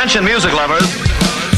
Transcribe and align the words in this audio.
Attention 0.00 0.24
music 0.24 0.52
lovers. 0.52 0.88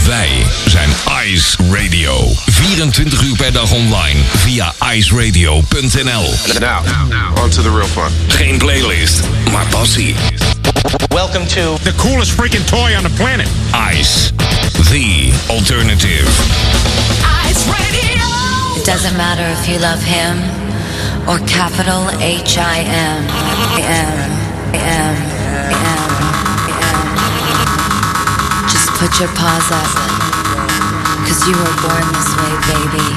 Wij 0.07 0.47
zijn 0.67 0.89
Ice 1.27 1.57
Radio. 1.71 2.29
24 2.47 3.23
uur 3.23 3.37
per 3.37 3.53
dag 3.53 3.73
online 3.73 4.21
via 4.37 4.73
iceradio.nl. 4.95 6.35
Now, 6.61 6.83
on 7.43 7.51
to 7.51 7.63
the 7.63 7.71
real 7.71 7.87
fun. 7.87 8.11
Geen 8.29 8.59
playlist, 8.59 9.21
maar 9.53 9.67
passie. 9.71 10.15
Welcome 11.09 11.47
to 11.47 11.77
The 11.83 11.95
coolest 11.95 12.31
freaking 12.31 12.65
toy 12.65 12.97
on 12.97 13.03
the 13.03 13.15
planet. 13.17 13.49
Ice, 13.99 14.31
the 14.73 15.33
alternative. 15.49 16.29
Ice 17.49 17.65
Radio. 17.67 18.27
It 18.77 18.85
doesn't 18.85 19.17
matter 19.17 19.47
if 19.61 19.67
you 19.67 19.79
love 19.79 20.03
him 20.05 20.37
or 21.27 21.39
capital 21.45 22.09
H 22.21 22.57
I 22.59 22.83
put 29.03 29.19
your 29.19 29.29
paws 29.35 29.69
up. 29.73 29.91
Cause 31.27 31.41
you 31.49 31.55
were 31.59 31.77
born 31.83 32.07
this 32.15 32.31
way, 32.39 32.55
baby. 32.71 33.09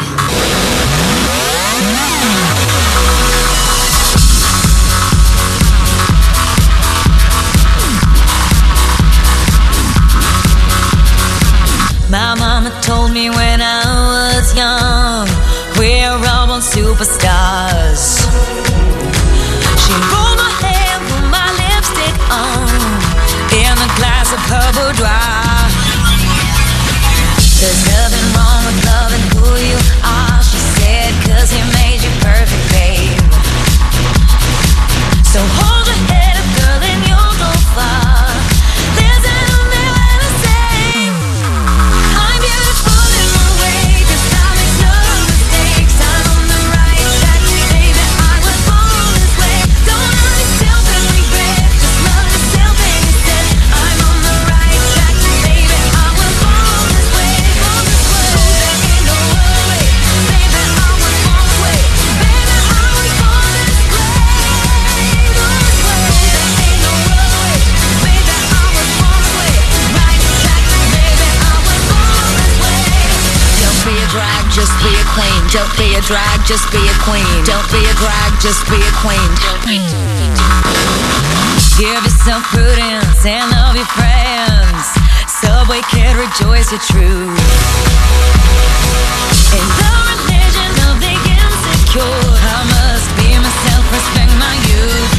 My 12.09 12.33
mama 12.33 12.71
told 12.81 13.11
me 13.11 13.29
when 13.29 13.61
I 13.61 13.83
was 14.09 14.55
young, 14.57 15.27
we're 15.77 16.17
all 16.33 16.47
born 16.47 16.61
superstars. 16.61 18.25
She 19.83 19.93
rolled 20.09 20.37
my 20.41 20.51
hair, 20.65 20.97
put 21.09 21.25
my 21.29 21.47
lipstick 21.61 22.15
on, 22.33 22.73
in 23.53 23.75
a 23.77 23.89
glass 23.99 24.33
of 24.33 24.41
her 24.49 24.67
boudoir. 24.73 25.24
There's 27.65 27.85
nothing 27.87 28.27
wrong 28.37 28.61
with 28.67 28.85
loving 28.85 29.25
who 29.33 29.49
you 29.57 29.79
are, 30.05 30.34
Don't 75.55 75.77
be 75.77 75.95
a 75.95 76.01
drag, 76.01 76.45
just 76.45 76.69
be 76.69 76.83
a 76.83 76.95
queen. 76.99 77.23
Don't 77.45 77.63
be 77.71 77.79
a 77.79 77.95
drag, 77.95 78.41
just 78.41 78.67
be 78.67 78.75
a 78.75 78.91
queen. 78.99 79.31
Give 81.79 82.03
yourself 82.03 82.43
prudence 82.51 83.23
and 83.23 83.49
love 83.51 83.73
your 83.73 83.87
friends. 83.95 84.83
Subway 85.31 85.79
kid, 85.87 86.11
rejoice 86.17 86.75
your 86.75 86.83
truth. 86.83 87.39
In 89.55 89.63
the 89.79 89.95
religion 90.11 90.71
of 90.91 90.99
the 90.99 91.15
insecure, 91.15 92.03
I 92.03 92.59
must 92.75 93.07
be 93.15 93.31
myself, 93.39 93.87
respect 93.95 94.35
my 94.35 94.55
youth. 94.67 95.14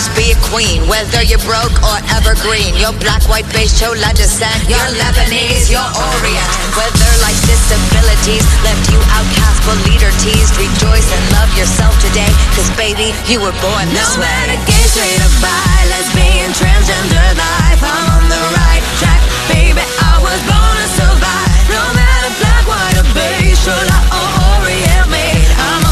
Just 0.00 0.16
be 0.16 0.32
a 0.32 0.38
queen. 0.48 0.80
Whether 0.88 1.20
you're 1.20 1.42
broke 1.44 1.76
or 1.84 1.98
evergreen, 2.16 2.72
you're 2.80 2.96
black, 3.04 3.20
white, 3.28 3.44
beige, 3.52 3.76
chola 3.76 4.08
descent. 4.16 4.56
You're 4.64 4.80
Lebanese, 4.96 5.68
you're 5.68 5.92
Orient. 5.92 6.48
Whether 6.72 7.10
life's 7.20 7.44
disabilities 7.44 8.48
left 8.64 8.88
you 8.88 8.96
outcast 9.12 9.60
but 9.68 9.76
leader 9.84 10.08
teased, 10.24 10.56
rejoice 10.56 11.04
and 11.04 11.24
love 11.36 11.52
yourself 11.52 11.92
today. 12.00 12.32
Cause 12.56 12.72
baby, 12.80 13.12
you 13.28 13.44
were 13.44 13.52
born 13.60 13.84
this 13.92 14.16
No 14.16 14.24
way. 14.24 14.32
matter 14.32 14.56
gay, 14.64 14.84
straight 14.88 15.20
or 15.20 15.32
bi, 15.44 15.76
lesbian, 15.92 16.48
transgender 16.56 17.28
life, 17.36 17.80
I'm 17.84 18.06
on 18.16 18.24
the 18.32 18.40
right 18.56 18.84
track, 19.04 19.20
baby. 19.52 19.84
I 19.84 20.16
was 20.24 20.40
born 20.48 20.74
to 20.80 20.88
survive. 20.96 21.60
No 21.68 21.84
matter 21.92 22.32
black, 22.40 22.64
white, 22.64 22.96
or 23.04 23.08
beige, 23.12 23.60
chola 23.60 23.98
or 24.16 24.28
Orient 24.64 25.12
made, 25.12 25.50
I'm 25.60 25.89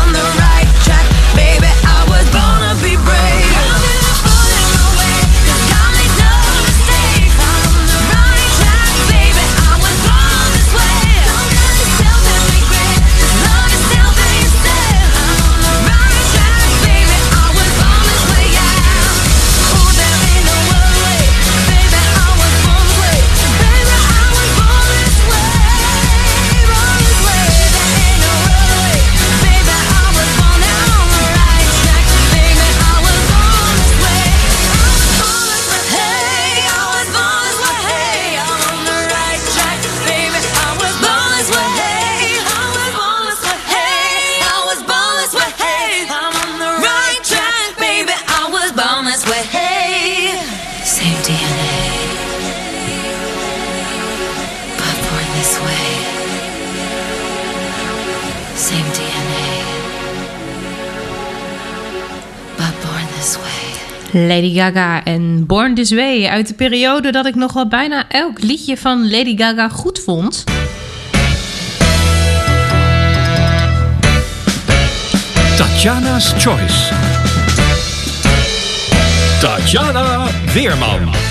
Lady 64.27 64.55
Gaga 64.55 65.05
en 65.05 65.47
Born 65.47 65.75
This 65.75 65.91
Way 65.91 66.27
uit 66.27 66.49
de 66.49 66.55
periode 66.55 67.13
dat 67.13 67.27
ik 67.27 67.35
nog 67.35 67.53
wel 67.53 67.69
bijna 67.69 68.09
elk 68.09 68.43
liedje 68.43 68.77
van 68.77 69.11
Lady 69.11 69.37
Gaga 69.37 69.69
goed 69.69 69.99
vond. 70.05 70.45
Tatjana's 75.57 76.33
Choice. 76.37 76.95
Tatjana 79.41 80.27
Weerman. 80.53 81.28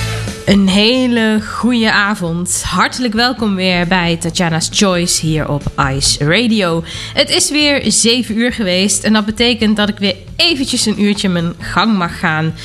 Een 0.48 0.68
hele 0.68 1.42
goede 1.56 1.92
avond. 1.92 2.64
Hartelijk 2.64 3.14
welkom 3.14 3.56
weer 3.56 3.88
bij 3.88 4.18
Tatjana's 4.18 4.70
Choice 4.72 5.26
hier 5.26 5.50
op 5.50 5.64
Ice 5.92 6.26
Radio. 6.26 6.84
Het 7.14 7.30
is 7.30 7.50
weer 7.50 7.92
7 7.92 8.38
uur 8.38 8.54
geweest 8.54 9.04
en 9.04 9.14
dat 9.14 9.26
betekent 9.26 9.76
dat 9.78 9.90
ik 9.90 9.98
weer 9.98 10.16
eventjes 10.36 10.86
een 10.86 11.02
uurtje 11.02 11.30
mijn 11.30 11.54
gang 11.60 11.98
mag 11.98 12.20
gaan. 12.20 12.56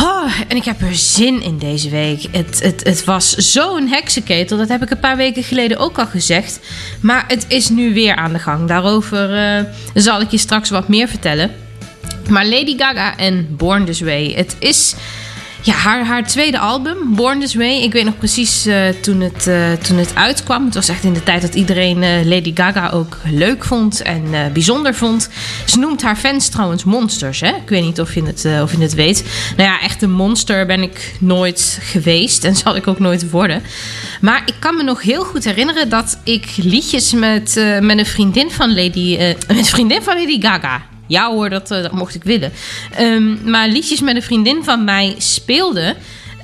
Oh, 0.00 0.40
en 0.48 0.56
ik 0.56 0.64
heb 0.64 0.80
er 0.80 0.94
zin 0.94 1.42
in 1.42 1.58
deze 1.58 1.90
week. 1.90 2.22
Het, 2.30 2.62
het, 2.62 2.84
het 2.84 3.04
was 3.04 3.34
zo'n 3.34 3.88
heksenketel, 3.88 4.56
dat 4.56 4.68
heb 4.68 4.82
ik 4.82 4.90
een 4.90 5.00
paar 5.00 5.16
weken 5.16 5.42
geleden 5.42 5.78
ook 5.78 5.98
al 5.98 6.06
gezegd. 6.06 6.60
Maar 7.00 7.24
het 7.28 7.44
is 7.48 7.68
nu 7.68 7.94
weer 7.94 8.16
aan 8.16 8.32
de 8.32 8.38
gang. 8.38 8.68
Daarover 8.68 9.34
eh, 9.34 9.64
zal 9.94 10.20
ik 10.20 10.30
je 10.30 10.38
straks 10.38 10.70
wat 10.70 10.88
meer 10.88 11.08
vertellen. 11.08 11.50
Maar 12.28 12.46
Lady 12.46 12.76
Gaga 12.78 13.16
en 13.16 13.46
Born 13.56 13.84
This 13.84 14.00
Way. 14.00 14.32
Het 14.34 14.56
is 14.58 14.94
ja, 15.62 15.72
haar, 15.72 16.04
haar 16.04 16.26
tweede 16.26 16.58
album, 16.58 17.14
Born 17.14 17.40
This 17.40 17.54
Way. 17.54 17.82
Ik 17.82 17.92
weet 17.92 18.04
nog 18.04 18.18
precies 18.18 18.66
eh, 18.66 18.88
toen, 18.88 19.20
het, 19.20 19.46
eh, 19.46 19.72
toen 19.72 19.96
het 19.96 20.14
uitkwam. 20.14 20.64
Het 20.64 20.74
was 20.74 20.88
echt 20.88 21.04
in 21.04 21.12
de 21.12 21.22
tijd 21.22 21.42
dat 21.42 21.54
iedereen 21.54 22.02
eh, 22.02 22.24
Lady 22.24 22.50
Gaga 22.54 22.90
ook 22.90 23.18
leuk 23.24 23.64
vond 23.64 24.02
en 24.02 24.52
bijzonder 24.52 24.94
vond. 24.94 25.28
Ze 25.66 25.78
noemt 25.78 26.02
haar 26.02 26.16
fans 26.16 26.48
trouwens 26.48 26.84
monsters. 26.84 27.40
Hè? 27.40 27.48
Ik 27.48 27.68
weet 27.68 27.82
niet 27.82 28.00
of 28.00 28.14
je, 28.14 28.22
het, 28.22 28.48
of 28.62 28.72
je 28.72 28.78
het 28.78 28.94
weet. 28.94 29.24
Nou 29.56 29.68
ja, 29.68 29.80
echt 29.80 30.02
een 30.02 30.12
monster 30.12 30.66
ben 30.66 30.82
ik 30.82 31.14
nooit 31.20 31.78
geweest 31.82 32.44
en 32.44 32.56
zal 32.64 32.76
ik 32.76 32.86
ook 32.86 32.98
nooit 32.98 33.30
worden. 33.30 33.62
Maar 34.20 34.42
ik 34.46 34.54
kan 34.58 34.76
me 34.76 34.82
nog 34.82 35.02
heel 35.02 35.24
goed 35.24 35.44
herinneren 35.44 35.88
dat 35.88 36.18
ik 36.24 36.46
liedjes 36.56 37.12
met, 37.12 37.78
met 37.80 37.98
een 37.98 38.06
vriendin 38.06 38.50
van 38.50 38.74
Lady, 38.74 39.16
met 39.18 39.44
een 39.48 39.64
vriendin 39.64 40.02
van 40.02 40.16
Lady 40.16 40.40
Gaga 40.40 40.91
ja 41.06 41.30
hoor, 41.30 41.50
dat, 41.50 41.70
eh, 41.70 41.82
dat 41.82 41.92
mocht 41.92 42.14
ik 42.14 42.24
willen. 42.24 42.52
Ehm, 42.94 43.50
maar 43.50 43.68
liedjes 43.68 44.00
met 44.00 44.16
een 44.16 44.22
vriendin 44.22 44.64
van 44.64 44.84
mij 44.84 45.14
speelde 45.18 45.96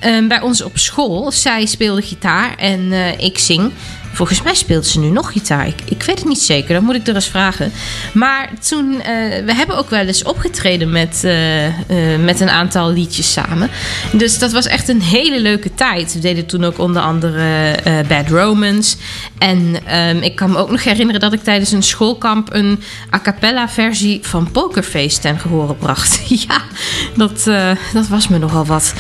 um, 0.04 0.28
bij 0.28 0.40
ons 0.40 0.62
op 0.62 0.78
school. 0.78 1.32
Zij 1.32 1.66
speelde 1.66 2.02
gitaar 2.02 2.56
en 2.56 2.80
uh, 2.80 3.20
ik 3.20 3.38
zing. 3.38 3.72
Volgens 4.18 4.42
mij 4.42 4.54
speelt 4.54 4.86
ze 4.86 5.00
nu 5.00 5.08
nog 5.08 5.32
gitaar. 5.32 5.66
Ik, 5.66 5.80
ik 5.84 6.02
weet 6.02 6.18
het 6.18 6.28
niet 6.28 6.40
zeker, 6.40 6.74
dat 6.74 6.82
moet 6.82 6.94
ik 6.94 7.06
er 7.06 7.14
eens 7.14 7.28
vragen. 7.28 7.72
Maar 8.12 8.50
toen, 8.68 8.92
uh, 8.92 9.02
we 9.44 9.54
hebben 9.54 9.76
ook 9.76 9.90
wel 9.90 10.06
eens 10.06 10.22
opgetreden 10.22 10.90
met, 10.90 11.20
uh, 11.24 11.66
uh, 11.66 11.72
met 12.24 12.40
een 12.40 12.50
aantal 12.50 12.92
liedjes 12.92 13.32
samen. 13.32 13.70
Dus 14.12 14.38
dat 14.38 14.52
was 14.52 14.66
echt 14.66 14.88
een 14.88 15.02
hele 15.02 15.40
leuke 15.40 15.74
tijd. 15.74 16.12
We 16.12 16.18
deden 16.18 16.46
toen 16.46 16.64
ook 16.64 16.78
onder 16.78 17.02
andere 17.02 17.74
Bad 18.08 18.28
Romance. 18.28 18.96
En 19.38 19.76
um, 19.98 20.22
ik 20.22 20.36
kan 20.36 20.50
me 20.50 20.56
ook 20.58 20.70
nog 20.70 20.84
herinneren 20.84 21.20
dat 21.20 21.32
ik 21.32 21.42
tijdens 21.42 21.72
een 21.72 21.82
schoolkamp 21.82 22.54
een 22.54 22.82
a 23.14 23.20
cappella 23.20 23.68
versie 23.68 24.18
van 24.22 24.50
Pokerface 24.50 25.20
ten 25.20 25.38
gehore 25.38 25.74
bracht. 25.74 26.20
ja, 26.48 26.62
dat, 27.16 27.44
dat 27.92 28.08
was 28.08 28.28
me 28.28 28.38
nogal 28.38 28.64
wat. 28.64 28.92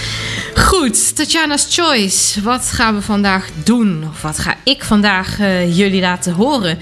Goed, 0.54 1.16
Tatjana's 1.16 1.66
Choice. 1.70 2.42
Wat 2.42 2.70
gaan 2.72 2.94
we 2.94 3.02
vandaag 3.02 3.48
doen? 3.64 4.04
Of 4.10 4.22
wat 4.22 4.38
ga 4.38 4.54
ik 4.64 4.84
vandaag 4.84 5.06
vandaag 5.08 5.38
uh, 5.40 5.76
jullie 5.76 6.00
laten 6.00 6.32
horen. 6.32 6.78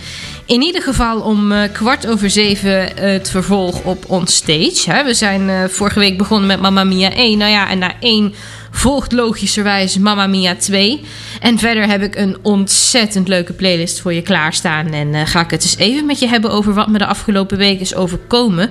In 0.46 0.62
ieder 0.62 0.82
geval 0.82 1.20
om 1.20 1.52
uh, 1.52 1.62
kwart 1.72 2.06
over 2.06 2.30
zeven 2.30 2.80
uh, 2.80 2.88
het 2.98 3.30
vervolg 3.30 3.80
op 3.82 4.04
On 4.08 4.26
Stage. 4.26 4.82
Hè. 4.90 5.04
We 5.04 5.14
zijn 5.14 5.70
vorige 5.70 5.98
week 5.98 6.18
begonnen 6.18 6.46
met 6.46 6.60
Mamma 6.60 6.84
Mia 6.84 7.12
1. 7.12 7.38
Nou 7.38 7.50
ja, 7.50 7.68
en 7.68 7.78
na 7.78 7.92
1 8.00 8.34
volgt 8.70 9.12
logischerwijs 9.12 9.98
Mamma 9.98 10.26
Mia 10.26 10.54
2. 10.54 11.00
En 11.40 11.58
verder 11.58 11.88
heb 11.88 12.02
ik 12.02 12.16
een 12.16 12.36
ontzettend 12.42 13.28
leuke 13.28 13.52
playlist 13.52 14.00
voor 14.00 14.12
je 14.12 14.22
klaarstaan. 14.22 14.86
En 14.86 15.26
ga 15.26 15.40
ik 15.40 15.50
het 15.50 15.62
eens 15.62 15.76
even 15.76 16.06
met 16.06 16.18
je 16.18 16.28
hebben 16.28 16.50
over 16.50 16.74
wat 16.74 16.88
me 16.88 16.98
de 16.98 17.06
afgelopen 17.06 17.58
week 17.58 17.80
is 17.80 17.94
overkomen. 17.94 18.70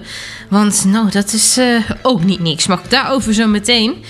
Want 0.50 0.86
nou, 0.88 1.12
dat 1.12 1.34
is 1.34 1.60
ook 2.02 2.24
niet 2.24 2.40
niks. 2.40 2.68
Mag 2.68 2.84
ik 2.84 2.90
daarover 2.90 3.34
zo 3.34 3.48
meteen... 3.48 4.04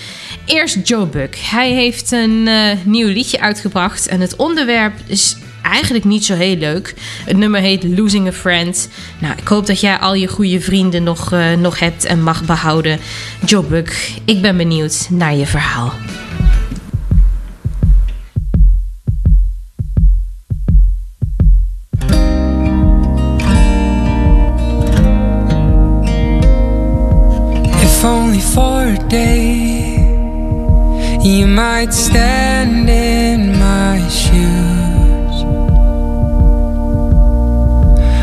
Eerst 0.46 0.88
Joe 0.88 1.06
Buck. 1.06 1.36
Hij 1.36 1.72
heeft 1.72 2.10
een 2.10 2.46
uh, 2.46 2.70
nieuw 2.84 3.08
liedje 3.08 3.40
uitgebracht. 3.40 4.06
En 4.06 4.20
het 4.20 4.36
onderwerp 4.36 4.92
is 5.06 5.36
eigenlijk 5.62 6.04
niet 6.04 6.24
zo 6.24 6.34
heel 6.34 6.56
leuk. 6.56 6.94
Het 7.24 7.36
nummer 7.36 7.60
heet 7.60 7.84
Losing 7.84 8.28
a 8.28 8.32
Friend. 8.32 8.88
Nou, 9.18 9.34
ik 9.36 9.48
hoop 9.48 9.66
dat 9.66 9.80
jij 9.80 9.96
al 9.96 10.14
je 10.14 10.26
goede 10.26 10.60
vrienden 10.60 11.02
nog, 11.02 11.32
uh, 11.32 11.52
nog 11.52 11.78
hebt 11.78 12.04
en 12.04 12.22
mag 12.22 12.44
behouden. 12.44 12.98
Joe 13.46 13.64
Buck, 13.64 14.10
ik 14.24 14.42
ben 14.42 14.56
benieuwd 14.56 15.06
naar 15.10 15.34
je 15.34 15.46
verhaal. 15.46 15.92
If 27.82 28.04
only 28.04 28.40
for 28.40 28.86
a 28.86 29.06
day 29.08 29.65
You 31.26 31.48
might 31.48 31.92
stand 31.92 32.88
in 32.88 33.58
my 33.58 33.98
shoes. 34.08 35.36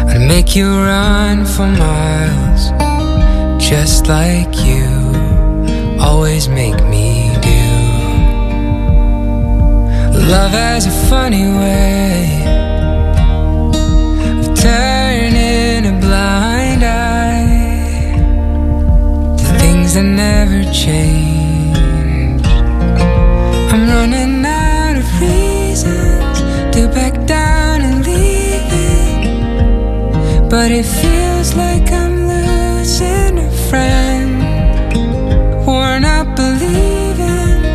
I'd 0.09 0.25
make 0.25 0.55
you 0.55 0.69
run 0.69 1.43
for 1.43 1.67
miles, 1.67 2.71
just 3.61 4.07
like 4.07 4.55
you 4.65 4.87
always 5.99 6.47
make 6.47 6.81
me 6.85 7.35
do. 7.41 7.65
Love 10.31 10.51
has 10.51 10.85
a 10.85 10.95
funny 11.09 11.43
way 11.43 12.45
of 14.39 14.47
turning 14.57 15.85
a 15.93 15.99
blind 15.99 16.83
eye 16.85 18.15
to 19.39 19.45
things 19.59 19.95
that 19.95 20.03
never 20.05 20.63
change. 20.71 21.22
But 30.63 30.71
it 30.71 30.85
feels 30.85 31.55
like 31.55 31.91
I'm 31.91 32.25
losing 32.25 33.37
a 33.37 33.51
friend. 33.67 34.31
Worn 35.67 36.05
out 36.05 36.37
believing 36.37 37.65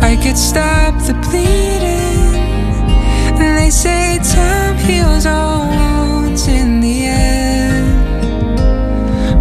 I 0.00 0.16
could 0.22 0.38
stop 0.38 0.94
the 1.06 1.12
bleeding. 1.24 2.36
And 3.38 3.58
they 3.58 3.68
say 3.68 4.18
time 4.32 4.78
heals 4.78 5.26
all 5.26 5.68
wounds 5.68 6.48
in 6.48 6.80
the 6.80 7.04
end. 7.04 7.86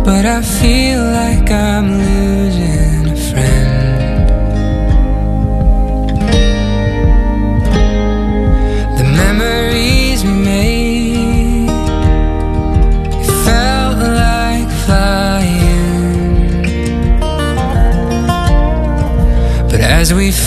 But 0.04 0.26
I 0.26 0.42
feel 0.42 1.02
like 1.02 1.50
I'm 1.50 2.00
losing 2.00 2.17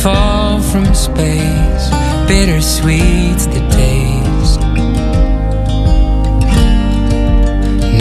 fall 0.02 0.60
from 0.60 0.86
space 0.94 1.84
bittersweet's 2.26 3.46
the 3.46 3.62
taste 3.78 4.60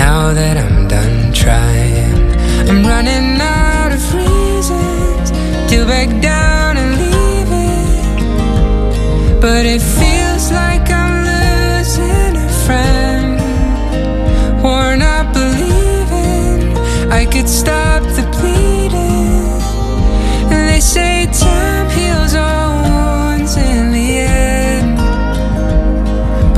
now 0.03 0.34
that 0.34 0.56
i'm 0.58 0.88
done 0.88 1.34
trying 1.34 2.22
i'm 2.70 2.84
running 2.86 3.41
out 3.41 3.91
of 3.91 4.01
reasons 4.15 5.32
to 5.70 5.86
back 5.86 6.10
down 6.22 6.77
and 6.77 6.91
leave 7.01 7.51
it 7.51 7.79
but 9.41 9.65
it 9.65 9.82
feels 9.82 10.51
like 10.51 10.89
I'm 10.89 11.15
losing 11.32 12.36
a 12.36 12.50
friend. 12.65 13.39
Worn 14.62 15.01
out 15.01 15.34
believing 15.34 16.77
I 17.10 17.25
could 17.25 17.48
stop 17.48 18.03
the 18.18 18.38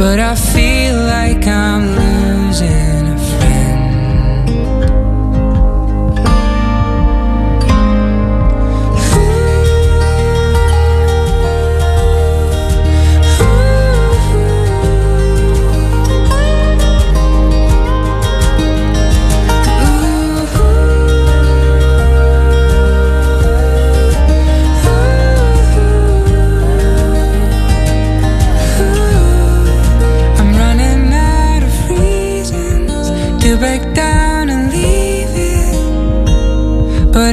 But 0.01 0.19
I 0.19 0.33
feel 0.33 0.70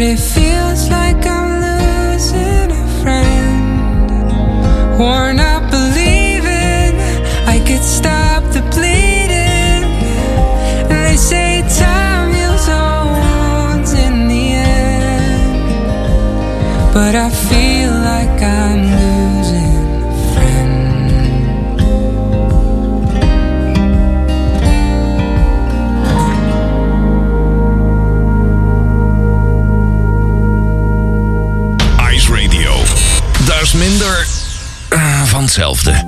it. 0.09 0.38
Hetzelfde. 35.59 36.08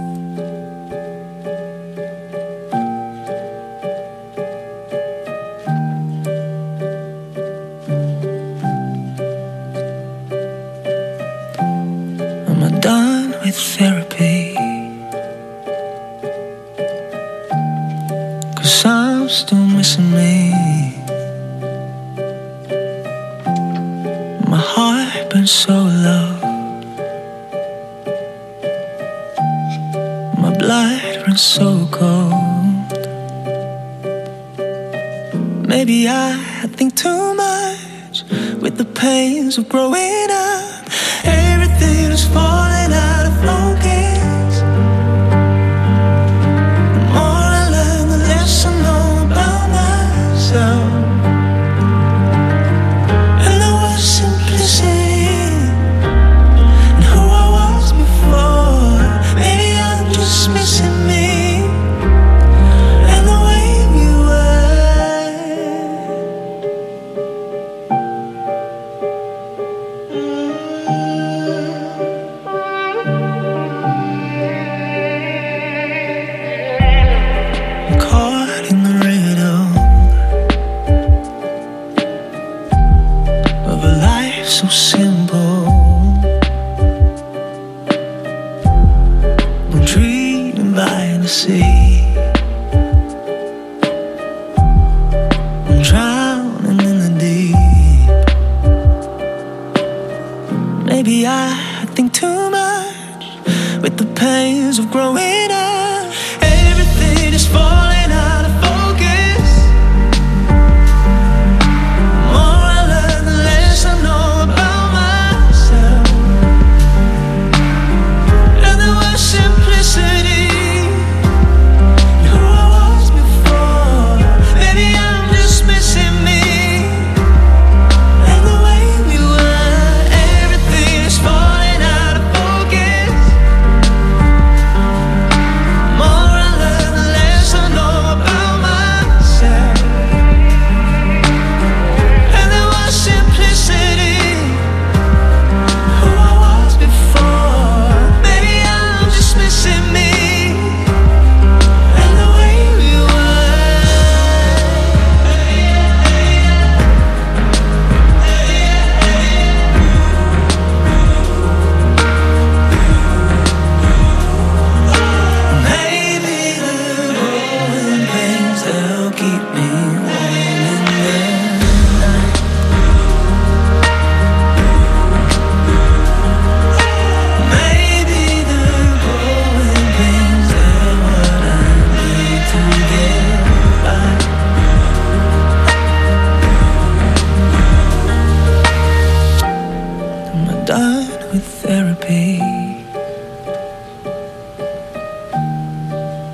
Done 190.65 191.09
with 191.33 191.45
therapy? 191.63 192.39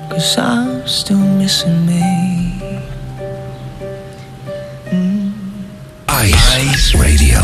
Cause 0.09 0.37
I'm 0.37 0.87
still 0.87 1.17
missing 1.17 1.85
me. 1.85 2.01
Mm. 4.85 5.31
Ice 6.09 6.95
Radio. 6.95 7.41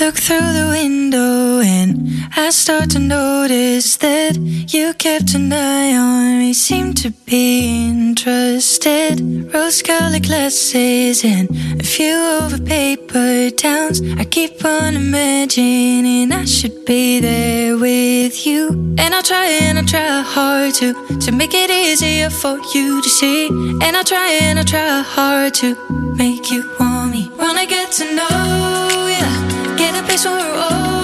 Look 0.00 0.16
through 0.16 0.52
the 0.60 0.68
window 0.72 1.60
and 1.60 2.15
I 2.38 2.50
start 2.50 2.90
to 2.90 2.98
notice 2.98 3.96
that 3.96 4.36
you 4.36 4.92
kept 4.92 5.32
an 5.34 5.50
eye 5.50 5.96
on 5.96 6.38
me. 6.38 6.52
Seem 6.52 6.92
to 6.92 7.10
be 7.24 7.88
interested. 7.88 9.20
Rose 9.54 9.80
colored 9.80 10.22
glasses 10.22 11.24
and 11.24 11.48
a 11.80 11.82
few 11.82 12.14
over 12.14 12.58
paper 12.58 13.48
towns. 13.50 14.02
I 14.18 14.24
keep 14.24 14.62
on 14.66 14.96
imagining 14.96 16.30
I 16.30 16.44
should 16.44 16.84
be 16.84 17.20
there 17.20 17.78
with 17.78 18.46
you. 18.46 18.68
And 18.98 19.14
I 19.14 19.22
try 19.22 19.46
and 19.46 19.78
I 19.78 19.82
try 19.82 20.20
hard 20.20 20.74
to 20.74 20.92
to 21.20 21.32
make 21.32 21.54
it 21.54 21.70
easier 21.70 22.28
for 22.28 22.58
you 22.74 23.00
to 23.00 23.08
see. 23.08 23.48
And 23.82 23.96
I 23.96 24.02
try 24.02 24.28
and 24.42 24.58
I 24.58 24.62
try 24.62 25.00
hard 25.00 25.54
to 25.54 25.74
make 26.16 26.50
you 26.50 26.70
want 26.78 27.12
me. 27.12 27.30
Wanna 27.38 27.64
get 27.66 27.92
to 27.92 28.04
know 28.14 29.08
ya. 29.20 29.76
Get 29.78 29.98
a 29.98 30.02
place 30.06 30.26
where 30.26 30.36
we're 30.36 30.62
older. 30.62 30.95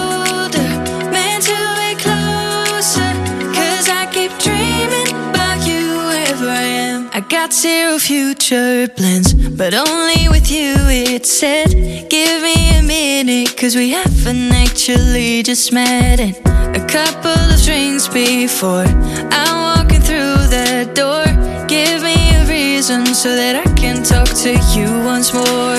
Zero 7.52 7.98
future 7.98 8.88
plans, 8.88 9.34
but 9.34 9.74
only 9.74 10.28
with 10.28 10.50
you 10.50 10.74
it's 10.88 11.30
said. 11.30 11.68
Give 12.08 12.42
me 12.42 12.78
a 12.78 12.82
minute, 12.82 13.54
cause 13.56 13.76
we 13.76 13.90
haven't 13.90 14.52
actually 14.52 15.42
just 15.42 15.72
met. 15.72 16.18
And 16.18 16.34
a 16.74 16.86
couple 16.86 17.30
of 17.30 17.62
drinks 17.62 18.08
before 18.08 18.86
I'm 19.30 19.56
walking 19.76 20.00
through 20.00 20.38
the 20.48 20.90
door. 20.94 21.24
Give 21.68 22.02
me 22.02 22.16
a 22.36 22.46
reason 22.48 23.04
so 23.06 23.36
that 23.36 23.54
I 23.54 23.70
can 23.74 24.02
talk 24.02 24.28
to 24.44 24.52
you 24.74 24.88
once 25.04 25.34
more. 25.34 25.78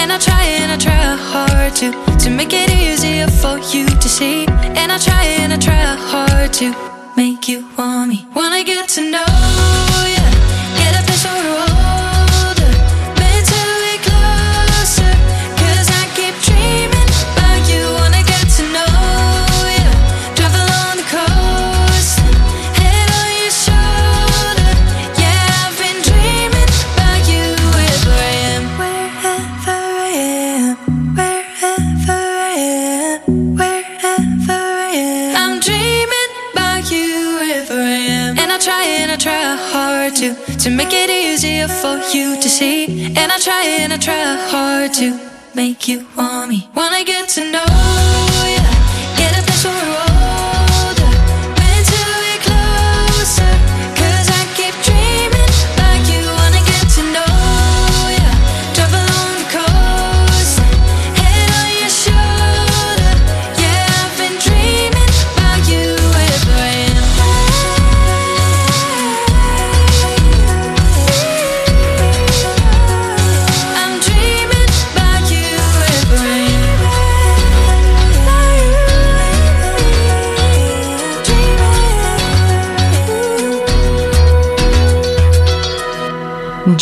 And 0.00 0.10
I 0.12 0.18
try 0.18 0.42
and 0.42 0.72
I 0.72 0.76
try 0.76 0.98
hard 1.32 1.76
to 1.76 1.92
to 2.24 2.30
make 2.30 2.52
it 2.52 2.70
easier 2.70 3.28
for 3.28 3.58
you 3.72 3.86
to 3.86 4.08
see. 4.08 4.46
And 4.80 4.90
I 4.90 4.98
try 4.98 5.22
and 5.40 5.52
I 5.52 5.58
try 5.58 5.84
hard 6.12 6.52
to 6.54 6.74
make 7.16 7.46
you 7.46 7.68
want 7.78 8.10
me. 8.10 8.26
Wanna 8.34 8.64
get 8.64 8.88
to 8.90 9.10
know 9.10 9.83
easier 41.64 41.80
for 41.80 41.98
you 42.16 42.40
to 42.40 42.48
see. 42.48 43.06
And 43.16 43.32
I 43.32 43.38
try 43.38 43.64
and 43.64 43.92
I 43.92 43.96
try 43.96 44.36
hard 44.50 44.92
to 44.94 45.18
make 45.54 45.88
you 45.88 46.06
want 46.16 46.50
me. 46.50 46.68
Wanna 46.74 47.04
get 47.04 47.28
to 47.30 47.50
know 47.50 48.33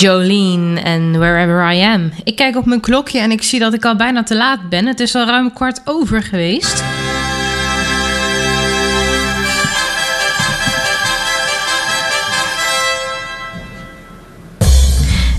Jolene 0.03 0.81
en 0.81 1.19
Wherever 1.19 1.73
I 1.73 1.81
Am. 1.81 2.13
Ik 2.25 2.37
kijk 2.37 2.57
op 2.57 2.67
mijn 2.67 2.81
klokje 2.81 3.19
en 3.19 3.31
ik 3.31 3.43
zie 3.43 3.59
dat 3.59 3.75
ik 3.75 3.85
al 3.85 3.97
bijna 3.97 4.23
te 4.23 4.37
laat 4.37 4.69
ben. 4.69 4.87
Het 4.87 5.01
is 5.01 5.15
al 5.15 5.27
ruim 5.27 5.53
kwart 5.53 5.81
over 5.85 6.23
geweest. 6.23 6.83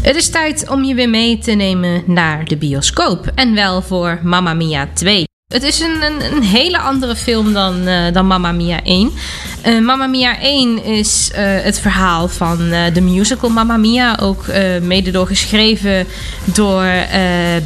Het 0.01 0.15
is 0.15 0.29
tijd 0.29 0.69
om 0.69 0.83
je 0.83 0.95
weer 0.95 1.09
mee 1.09 1.37
te 1.37 1.51
nemen 1.51 2.03
naar 2.05 2.45
de 2.45 2.57
bioscoop. 2.57 3.31
En 3.35 3.53
wel 3.53 3.81
voor 3.81 4.19
Mamma 4.23 4.53
Mia 4.53 4.87
2. 4.93 5.25
Het 5.53 5.63
is 5.63 5.79
een, 5.79 6.01
een, 6.01 6.33
een 6.33 6.43
hele 6.43 6.79
andere 6.79 7.15
film 7.15 7.53
dan, 7.53 7.87
eh, 7.87 8.13
dan 8.13 8.27
Mamma 8.27 8.51
Mia 8.51 8.83
1. 8.83 9.11
Eh 9.61 9.79
Mamma 9.79 10.07
Mia 10.07 10.39
1 10.39 10.83
is 10.83 11.31
eh, 11.33 11.43
het 11.45 11.79
verhaal 11.79 12.27
van 12.27 12.57
de 12.93 13.01
musical 13.01 13.49
Mamma 13.49 13.77
Mia. 13.77 14.17
Ook 14.21 14.45
mede 14.81 15.11
door 15.11 15.27
geschreven 15.27 16.07
door 16.43 16.85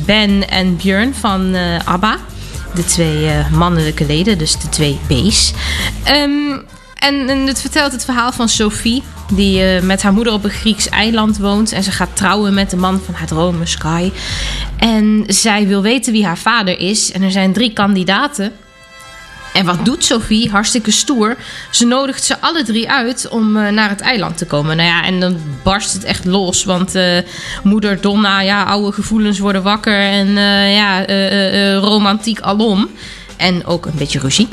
Ben 0.06 0.50
en 0.50 0.76
Björn 0.76 1.14
van 1.14 1.56
ABBA. 1.86 2.18
De 2.76 2.86
twee 2.86 3.30
mannelijke 3.52 4.06
leden, 4.06 4.38
dus 4.38 4.60
de 4.60 4.70
twee 4.70 5.00
B's. 5.08 5.54
Ehm, 6.04 6.60
en, 7.00 7.30
en 7.30 7.48
het 7.48 7.62
vertelt 7.62 7.92
het 7.92 8.06
verhaal 8.06 8.32
van 8.32 8.50
Sophie, 8.50 9.04
die 9.34 9.64
eh, 9.64 9.82
met 9.82 10.02
haar 10.02 10.14
moeder 10.14 10.34
op 10.34 10.44
een 10.44 10.50
Grieks 10.50 10.90
eiland 10.90 11.38
woont. 11.38 11.72
En 11.72 11.84
ze 11.84 11.92
gaat 11.92 12.16
trouwen 12.16 12.54
met 12.54 12.70
de 12.70 12.78
man 12.78 13.02
van 13.06 13.14
haar 13.14 13.28
dromen, 13.28 13.68
Sky. 13.68 14.12
En 14.78 15.24
zij 15.28 15.68
wil 15.68 15.82
weten 15.82 16.14
wie 16.14 16.26
haar 16.26 16.38
vader 16.38 16.80
is. 16.80 17.12
En 17.12 17.22
er 17.22 17.32
zijn 17.32 17.54
drie 17.54 17.74
kandidaten. 17.74 18.52
En 19.54 19.66
wat 19.66 19.86
doet 19.86 20.06
Sophie? 20.06 20.50
Hartstikke 20.50 20.92
stoer. 20.92 21.38
Ze 21.72 21.86
nodigt 21.86 22.24
ze 22.24 22.40
alle 22.40 22.64
drie 22.64 22.90
uit 22.90 23.28
om 23.30 23.58
eh, 23.58 23.72
naar 23.72 23.90
het 23.90 24.02
eiland 24.02 24.38
te 24.38 24.46
komen. 24.46 24.78
Nou 24.78 24.90
ja, 24.90 25.04
en 25.04 25.20
dan 25.20 25.38
barst 25.64 25.94
het 25.94 26.04
echt 26.04 26.26
los. 26.26 26.64
Want 26.64 26.96
eh, 26.96 27.18
moeder 27.64 28.02
Donna, 28.02 28.42
ja, 28.42 28.64
oude 28.64 28.92
gevoelens 28.92 29.40
worden 29.40 29.64
wakker. 29.64 30.00
En 30.00 30.28
ja, 30.72 31.06
romantiek 31.80 32.40
alom. 32.40 32.90
En 33.38 33.66
ook 33.66 33.86
een 33.86 33.98
beetje 33.98 34.20
ruzie. 34.20 34.48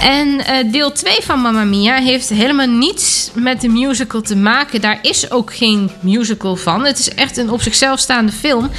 En 0.00 0.46
eh, 0.46 0.72
deel 0.72 0.92
2 0.92 1.18
van 1.22 1.40
Mamma 1.40 1.64
Mia 1.64 1.96
heeft 1.96 2.28
helemaal 2.28 2.66
niets 2.66 3.30
met 3.34 3.60
de 3.60 3.68
musical 3.68 4.20
te 4.20 4.36
maken. 4.36 4.80
Daar 4.80 4.98
is 5.02 5.30
ook 5.30 5.54
geen 5.54 5.90
musical 6.00 6.56
van. 6.56 6.84
Het 6.84 6.98
is 6.98 7.14
echt 7.14 7.36
een 7.36 7.50
op 7.50 7.62
zichzelf 7.62 7.98
staande 7.98 8.32
film. 8.32 8.70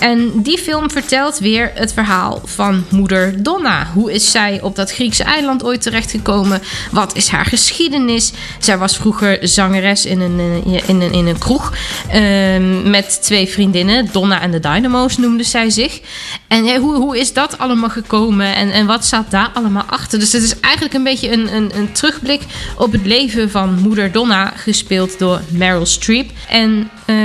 En 0.00 0.42
die 0.42 0.58
film 0.58 0.90
vertelt 0.90 1.38
weer 1.38 1.70
het 1.74 1.92
verhaal 1.92 2.40
van 2.44 2.84
moeder 2.88 3.42
Donna. 3.42 3.90
Hoe 3.94 4.12
is 4.12 4.30
zij 4.30 4.60
op 4.62 4.76
dat 4.76 4.92
Griekse 4.92 5.24
eiland 5.24 5.64
ooit 5.64 5.82
terechtgekomen? 5.82 6.62
Wat 6.90 7.16
is 7.16 7.28
haar 7.28 7.46
geschiedenis? 7.46 8.32
Zij 8.58 8.78
was 8.78 8.96
vroeger 8.96 9.38
zangeres 9.40 10.04
in 10.04 10.20
een, 10.20 10.40
in 10.86 11.00
een, 11.00 11.12
in 11.12 11.26
een 11.26 11.38
kroeg. 11.38 11.72
ehm, 12.10 12.90
met 12.90 13.22
twee 13.22 13.48
vriendinnen. 13.48 14.08
Donna 14.12 14.40
en 14.40 14.50
de 14.50 14.60
Dynamo's 14.60 15.16
noemde 15.16 15.42
zij 15.44 15.70
zich. 15.70 16.00
En 16.48 16.76
hoe, 16.76 16.94
hoe 16.94 17.18
is 17.18 17.32
dat 17.32 17.58
allemaal 17.58 17.90
gekomen? 17.90 18.54
En, 18.54 18.70
en 18.70 18.86
wat 18.86 18.97
zat 19.04 19.30
daar 19.30 19.50
allemaal 19.54 19.84
achter? 19.86 20.18
Dus 20.18 20.32
het 20.32 20.42
is 20.42 20.60
eigenlijk 20.60 20.94
een 20.94 21.02
beetje 21.02 21.32
een, 21.32 21.54
een, 21.54 21.70
een 21.74 21.92
terugblik 21.92 22.42
op 22.76 22.92
het 22.92 23.06
leven 23.06 23.50
van 23.50 23.78
moeder 23.80 24.12
Donna. 24.12 24.52
Gespeeld 24.56 25.18
door 25.18 25.40
Meryl 25.48 25.86
Streep. 25.86 26.30
En 26.48 26.90
eh, 27.04 27.16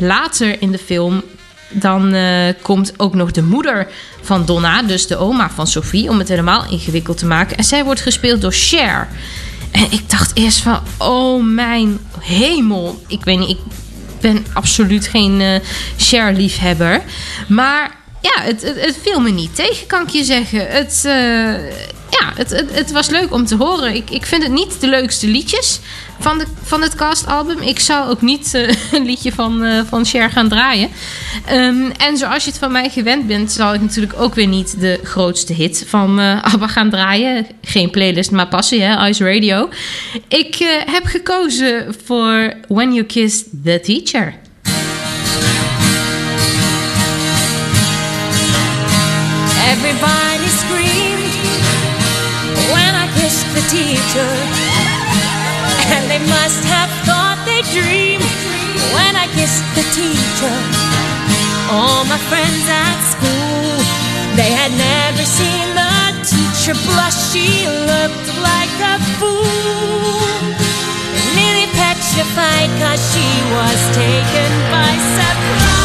later 0.00 0.62
in 0.62 0.72
de 0.72 0.78
film 0.78 1.22
dan 1.70 2.12
eh, 2.12 2.54
komt 2.62 2.92
ook 2.96 3.14
nog 3.14 3.30
de 3.30 3.42
moeder 3.42 3.88
van 4.22 4.44
Donna, 4.44 4.82
dus 4.82 5.06
de 5.06 5.16
oma 5.16 5.50
van 5.50 5.66
Sophie, 5.66 6.10
om 6.10 6.18
het 6.18 6.28
helemaal 6.28 6.70
ingewikkeld 6.70 7.18
te 7.18 7.26
maken. 7.26 7.56
En 7.56 7.64
zij 7.64 7.84
wordt 7.84 8.00
gespeeld 8.00 8.40
door 8.40 8.52
Cher. 8.52 9.08
En 9.70 9.86
ik 9.90 10.10
dacht 10.10 10.36
eerst 10.36 10.58
van, 10.58 10.80
oh 10.98 11.44
mijn 11.44 11.98
hemel. 12.20 13.02
Ik 13.06 13.24
weet 13.24 13.38
niet, 13.38 13.48
ik 13.48 13.58
ben 14.20 14.46
absoluut 14.52 15.06
geen 15.06 15.40
eh 15.40 15.54
Cher-liefhebber. 15.96 17.02
Maar 17.48 17.97
ja, 18.20 18.42
het, 18.42 18.62
het, 18.62 18.80
het 18.80 18.98
viel 19.02 19.20
me 19.20 19.30
niet 19.30 19.54
tegen, 19.54 19.86
kan 19.86 20.02
ik 20.02 20.08
je 20.08 20.24
zeggen. 20.24 20.66
Het, 20.66 21.02
eh, 21.04 21.12
ja, 22.10 22.32
het, 22.34 22.50
het, 22.50 22.74
het 22.74 22.92
was 22.92 23.08
leuk 23.08 23.32
om 23.32 23.46
te 23.46 23.56
horen. 23.56 23.94
Ik, 23.94 24.10
ik 24.10 24.26
vind 24.26 24.42
het 24.42 24.52
niet 24.52 24.80
de 24.80 24.88
leukste 24.88 25.26
liedjes 25.26 25.80
van, 26.18 26.38
de, 26.38 26.46
van 26.62 26.82
het 26.82 26.94
castalbum. 26.94 27.58
Ik 27.58 27.78
zou 27.78 28.10
ook 28.10 28.22
niet 28.22 28.54
eh, 28.54 28.74
een 28.92 29.04
liedje 29.04 29.32
van, 29.32 29.64
eh, 29.64 29.80
van 29.88 30.04
Cher 30.04 30.30
gaan 30.30 30.48
draaien. 30.48 30.88
Ehm, 31.46 31.90
en 31.96 32.16
zoals 32.16 32.44
je 32.44 32.50
het 32.50 32.58
van 32.58 32.72
mij 32.72 32.90
gewend 32.90 33.26
bent, 33.26 33.52
zal 33.52 33.74
ik 33.74 33.80
natuurlijk 33.80 34.20
ook 34.20 34.34
weer 34.34 34.46
niet 34.46 34.80
de 34.80 35.00
grootste 35.02 35.52
hit 35.52 35.84
van 35.88 36.18
ABBA 36.52 36.68
gaan 36.68 36.90
draaien. 36.90 37.46
Geen 37.62 37.90
playlist, 37.90 38.30
maar 38.30 38.48
passie, 38.48 38.82
hè? 38.82 39.08
Ice 39.08 39.24
Radio. 39.24 39.68
Ik 40.28 40.56
heb 40.86 41.04
gekozen 41.04 41.94
voor 42.04 42.54
When 42.68 42.92
You 42.92 43.06
Kissed 43.06 43.46
the 43.64 43.80
Teacher. 43.80 44.34
Everybody 49.68 50.48
screamed 50.48 51.28
when 52.72 52.92
I 52.96 53.04
kissed 53.20 53.44
the 53.52 53.60
teacher. 53.68 54.30
And 55.92 56.08
they 56.08 56.20
must 56.24 56.64
have 56.64 56.88
thought 57.04 57.36
they 57.44 57.60
dreamed 57.76 58.24
when 58.96 59.12
I 59.12 59.28
kissed 59.36 59.68
the 59.76 59.84
teacher. 59.92 60.56
All 61.68 62.00
my 62.08 62.16
friends 62.32 62.64
at 62.64 62.96
school, 63.12 63.76
they 64.40 64.50
had 64.56 64.72
never 64.72 65.24
seen 65.28 65.66
the 65.76 65.96
teacher 66.24 66.72
blush. 66.88 67.18
She 67.28 67.68
looked 67.68 68.28
like 68.40 68.72
a 68.80 68.96
fool. 69.20 70.32
Nearly 71.36 71.68
petrified 71.76 72.72
cause 72.80 73.02
she 73.12 73.28
was 73.52 73.78
taken 73.92 74.50
by 74.72 74.92
surprise. 75.12 75.77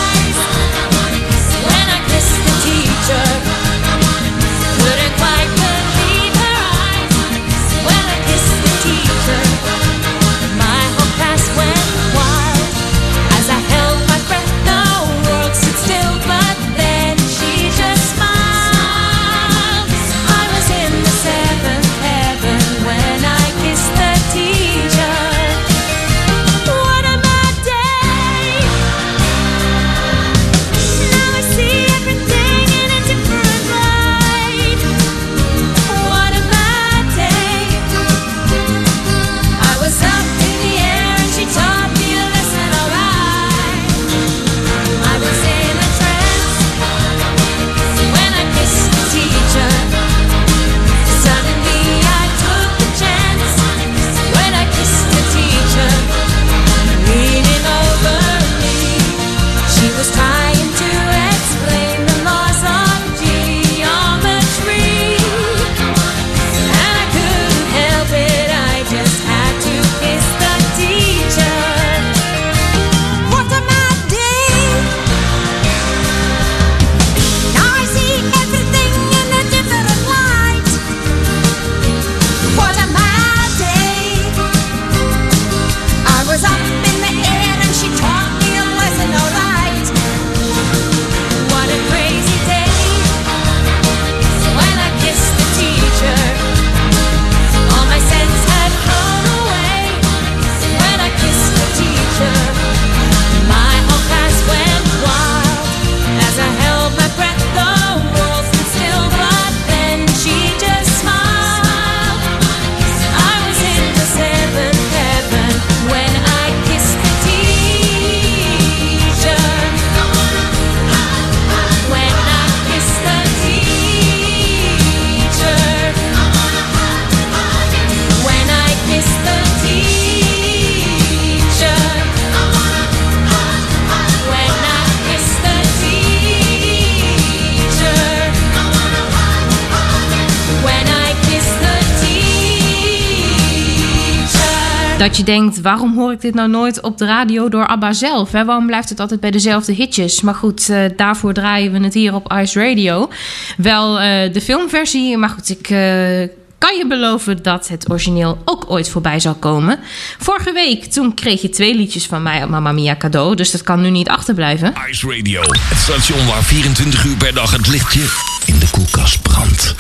Dat 145.03 145.17
je 145.17 145.23
denkt, 145.23 145.61
waarom 145.61 145.95
hoor 145.95 146.11
ik 146.11 146.21
dit 146.21 146.33
nou 146.33 146.49
nooit 146.49 146.81
op 146.81 146.97
de 146.97 147.05
radio 147.05 147.49
door 147.49 147.67
ABBA 147.67 147.93
zelf? 147.93 148.31
Hè? 148.31 148.45
Waarom 148.45 148.65
blijft 148.65 148.89
het 148.89 148.99
altijd 148.99 149.19
bij 149.19 149.31
dezelfde 149.31 149.73
hitjes? 149.73 150.21
Maar 150.21 150.35
goed, 150.35 150.69
eh, 150.69 150.79
daarvoor 150.95 151.33
draaien 151.33 151.71
we 151.71 151.79
het 151.79 151.93
hier 151.93 152.13
op 152.13 152.33
Ice 152.33 152.59
Radio. 152.59 153.09
Wel 153.57 153.99
eh, 153.99 154.33
de 154.33 154.41
filmversie, 154.41 155.17
maar 155.17 155.29
goed, 155.29 155.49
ik... 155.49 155.69
eh, 155.69 156.29
kan 156.57 156.77
je 156.77 156.85
beloven 156.87 157.43
dat 157.43 157.67
het 157.67 157.89
origineel 157.91 158.41
ook 158.45 158.65
ooit 158.67 158.89
voorbij 158.89 159.19
zal 159.19 159.33
komen? 159.33 159.79
Vorige 160.19 160.51
week, 160.51 160.85
toen 160.85 161.13
kreeg 161.13 161.41
je 161.41 161.49
twee 161.49 161.75
liedjes 161.75 162.05
van 162.05 162.23
mij 162.23 162.43
op 162.43 162.49
Mamma 162.49 162.71
Mia 162.71 162.95
cadeau. 162.95 163.35
Dus 163.35 163.51
dat 163.51 163.63
kan 163.63 163.81
nu 163.81 163.89
niet 163.89 164.09
achterblijven. 164.09 164.73
Ice 164.89 165.15
Radio, 165.15 165.41
het 165.41 165.77
station 165.77 166.25
waar 166.27 166.43
24 166.43 167.05
uur 167.05 167.17
per 167.17 167.33
dag 167.33 167.51
het 167.51 167.67
lichtje 167.67 168.05
in 168.45 168.59
de 168.59 168.69
koelkast 168.71 169.21
brandt. 169.21 169.75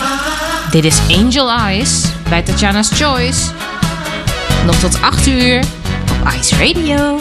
Dit 0.71 0.83
is 0.83 0.99
Angel 1.09 1.51
Eyes 1.51 2.03
bij 2.29 2.41
Tatjana's 2.41 2.89
Choice. 2.93 3.72
Nog 4.65 4.75
tot 4.75 5.01
8 5.01 5.27
uur 5.27 5.63
op 6.21 6.33
Ice 6.39 6.55
Radio. 6.55 7.19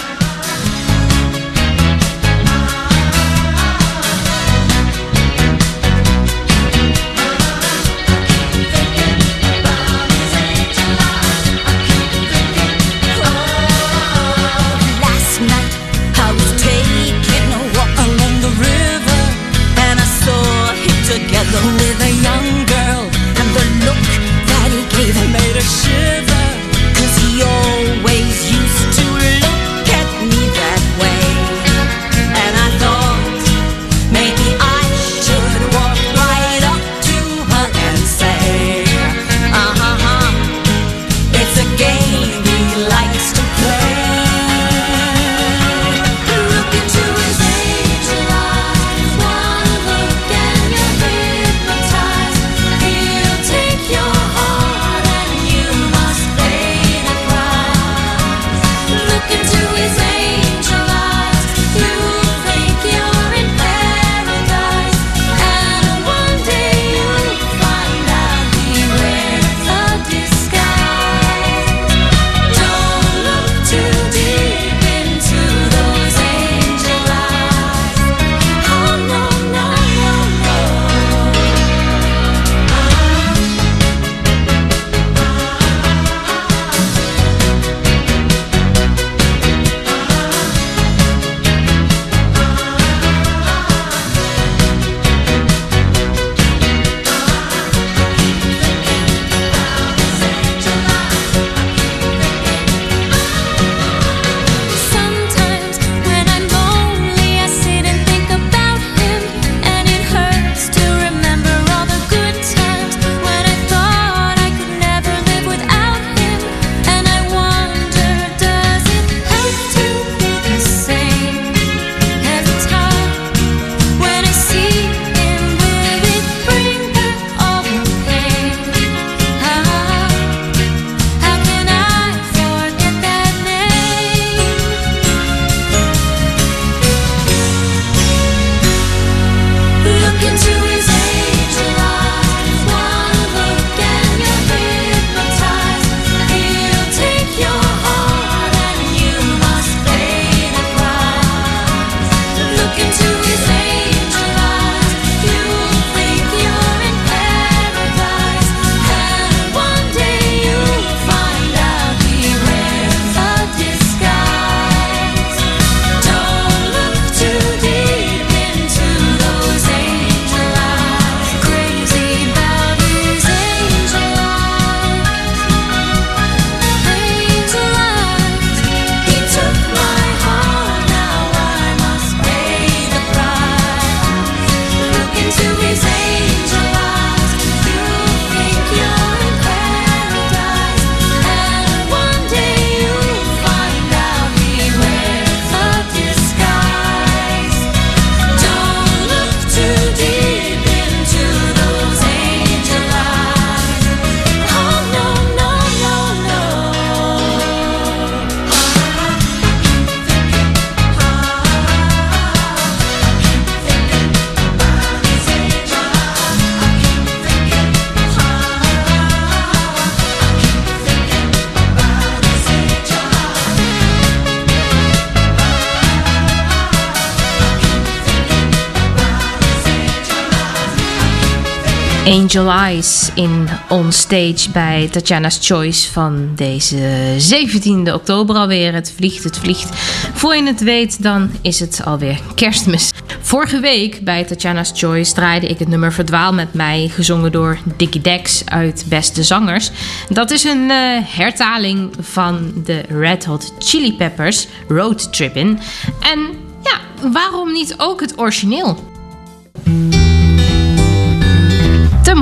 Angel 232.13 232.51
Eyes 232.51 233.11
in 233.15 233.49
On 233.69 233.93
Stage 233.93 234.51
bij 234.53 234.89
Tatjana's 234.91 235.39
Choice 235.43 235.91
van 235.93 236.31
deze 236.35 236.77
17e 237.19 237.93
oktober 237.93 238.37
alweer. 238.37 238.75
Het 238.75 238.93
vliegt, 238.97 239.25
het 239.25 239.39
vliegt. 239.39 239.77
Voor 240.15 240.37
je 240.37 240.43
het 240.43 240.61
weet, 240.61 241.03
dan 241.03 241.31
is 241.43 241.61
het 241.61 241.81
alweer 241.85 242.21
kerstmis. 242.35 242.93
Vorige 243.21 243.61
week 243.61 244.05
bij 244.05 244.25
Tatjana's 244.25 244.73
Choice 244.75 245.15
draaide 245.15 245.47
ik 245.47 245.59
het 245.59 245.69
nummer 245.69 245.93
Verdwaal 245.93 246.33
met 246.33 246.55
mij, 246.55 246.89
gezongen 246.89 247.33
door 247.33 247.59
Dickie 247.77 248.01
Dex 248.01 248.43
uit 248.45 248.85
Beste 248.89 249.23
Zangers. 249.23 249.71
Dat 250.09 250.31
is 250.31 250.45
een 250.45 250.71
eh, 250.71 250.99
hertaling 251.05 251.91
van 252.01 252.53
de 252.65 252.83
Red 252.89 253.25
Hot 253.25 253.53
Chili 253.59 253.97
Peppers 253.97 254.47
Road 254.69 255.13
Trippin'. 255.13 255.59
En 256.01 256.21
ja, 256.63 257.09
waarom 257.13 257.53
niet 257.53 257.75
ook 257.79 258.01
het 258.01 258.19
origineel? 258.19 258.91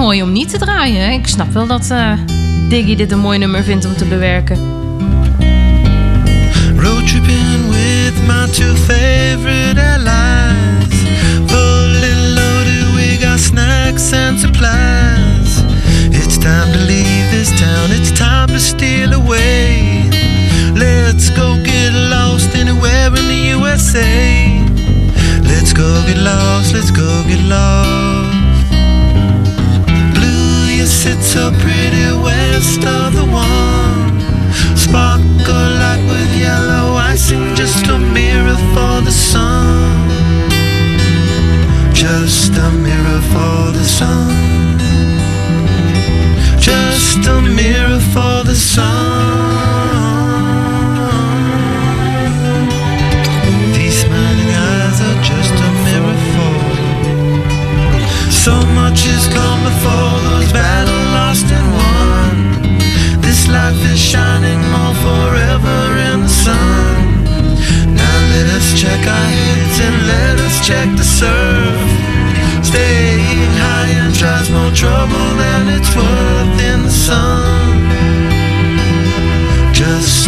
Mooi 0.01 0.23
om 0.23 0.33
niet 0.33 0.49
te 0.49 0.59
draaien. 0.59 1.13
Ik 1.13 1.27
snap 1.27 1.53
wel 1.53 1.67
dat 1.67 1.91
eh 1.91 2.13
Diggy 2.69 2.97
dit 2.97 3.13
een 3.13 3.19
mooi 3.19 3.39
nummer 3.39 3.63
vindt 3.63 3.85
om 3.85 3.97
te 3.97 4.05
bewerken. 4.05 4.57
Road 6.77 7.07
tripping 7.09 7.69
with 7.69 8.15
my 8.27 8.47
two 8.53 8.75
favorite 8.75 9.81
allies. 9.81 10.95
Fully 11.47 12.35
loaded, 12.35 12.95
we 12.95 13.27
got 13.27 13.39
snacks 13.39 14.13
and 14.13 14.41
supplies. 14.41 15.63
It's 16.11 16.39
time 16.39 16.73
to 16.73 16.79
leave 16.79 17.31
this 17.31 17.61
town, 17.61 17.91
it's 17.91 18.13
time 18.13 18.47
to 18.47 18.59
steal 18.59 19.13
away. 19.13 20.09
Let's 20.75 21.31
go 21.35 21.57
get 21.63 21.93
lost 21.93 22.55
anywhere 22.55 23.07
in 23.07 23.27
the 23.29 23.59
USA. 23.59 24.49
Let's 25.43 25.73
go 25.73 26.03
get 26.07 26.19
lost, 26.19 26.73
let's 26.73 26.91
go 26.91 27.23
get 27.29 27.43
lost. 27.49 28.30
Sit 30.91 31.23
so 31.23 31.51
pretty 31.63 32.07
west 32.27 32.85
of 32.85 33.15
the 33.15 33.25
one. 33.25 34.21
Sparkle 34.77 35.71
like 35.85 36.05
with 36.11 36.33
yellow 36.37 36.95
icing, 36.95 37.55
just 37.55 37.87
a 37.87 37.99
mirror 37.99 38.59
for 38.75 39.01
the 39.07 39.11
sun. 39.11 40.09
Just 41.95 42.53
a 42.67 42.71
mirror 42.87 43.23
for 43.33 43.73
the 43.73 43.85
sun. 43.85 44.31
Just 46.59 47.27
a 47.27 47.41
mirror 47.41 47.90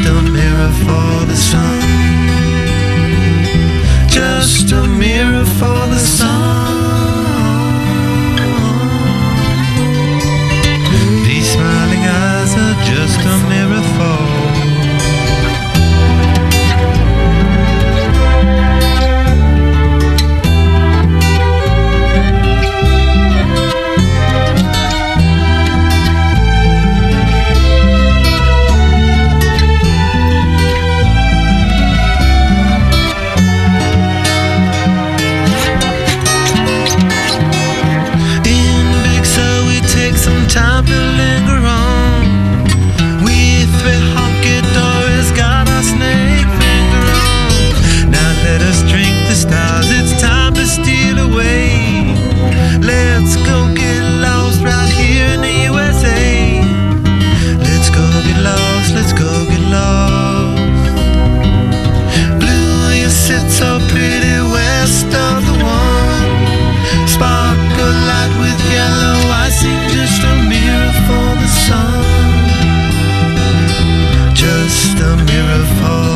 Just 0.02 0.14
a 0.14 0.22
mirror 0.32 0.72
for 0.84 1.26
the 1.26 1.36
sun. 1.36 1.80
Just 4.08 4.72
a 4.72 4.84
mirror 4.88 5.44
for 5.44 5.71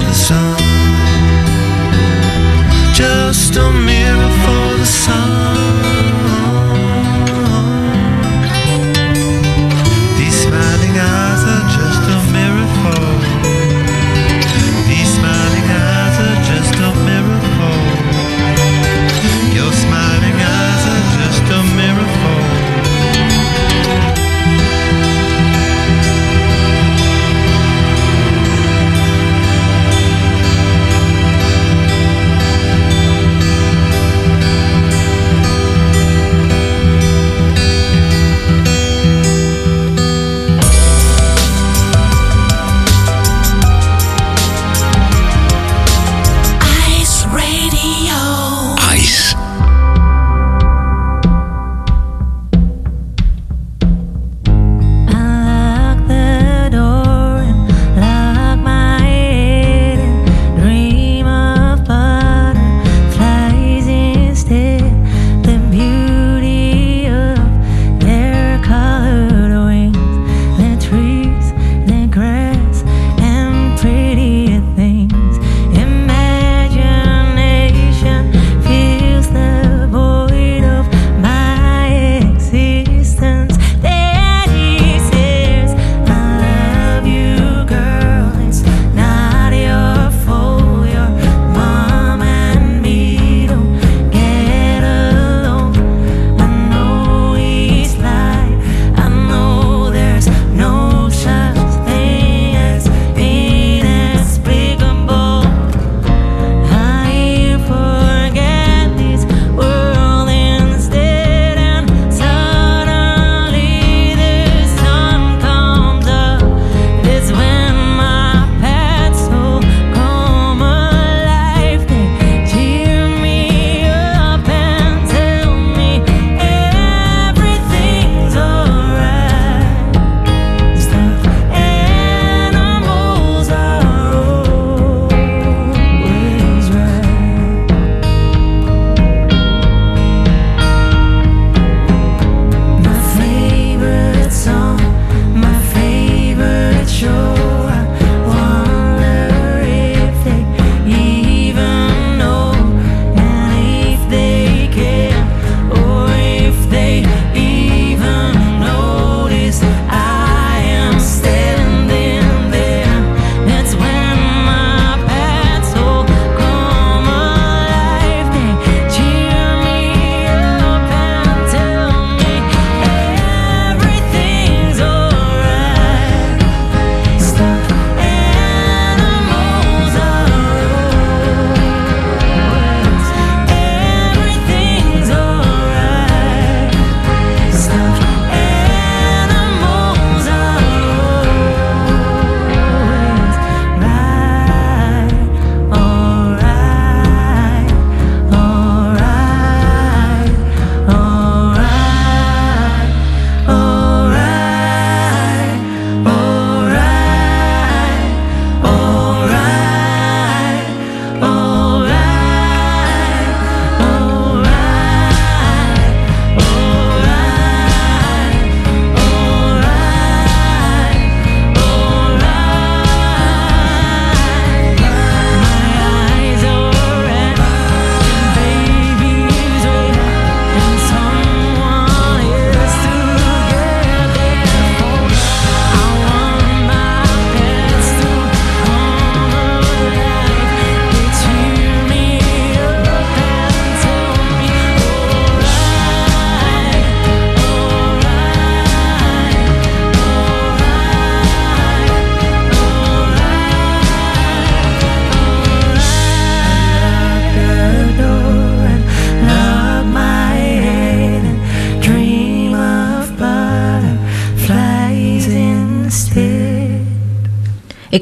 the 0.07 0.15
sun. 0.15 0.57
Just 2.95 3.57
a 3.57 3.71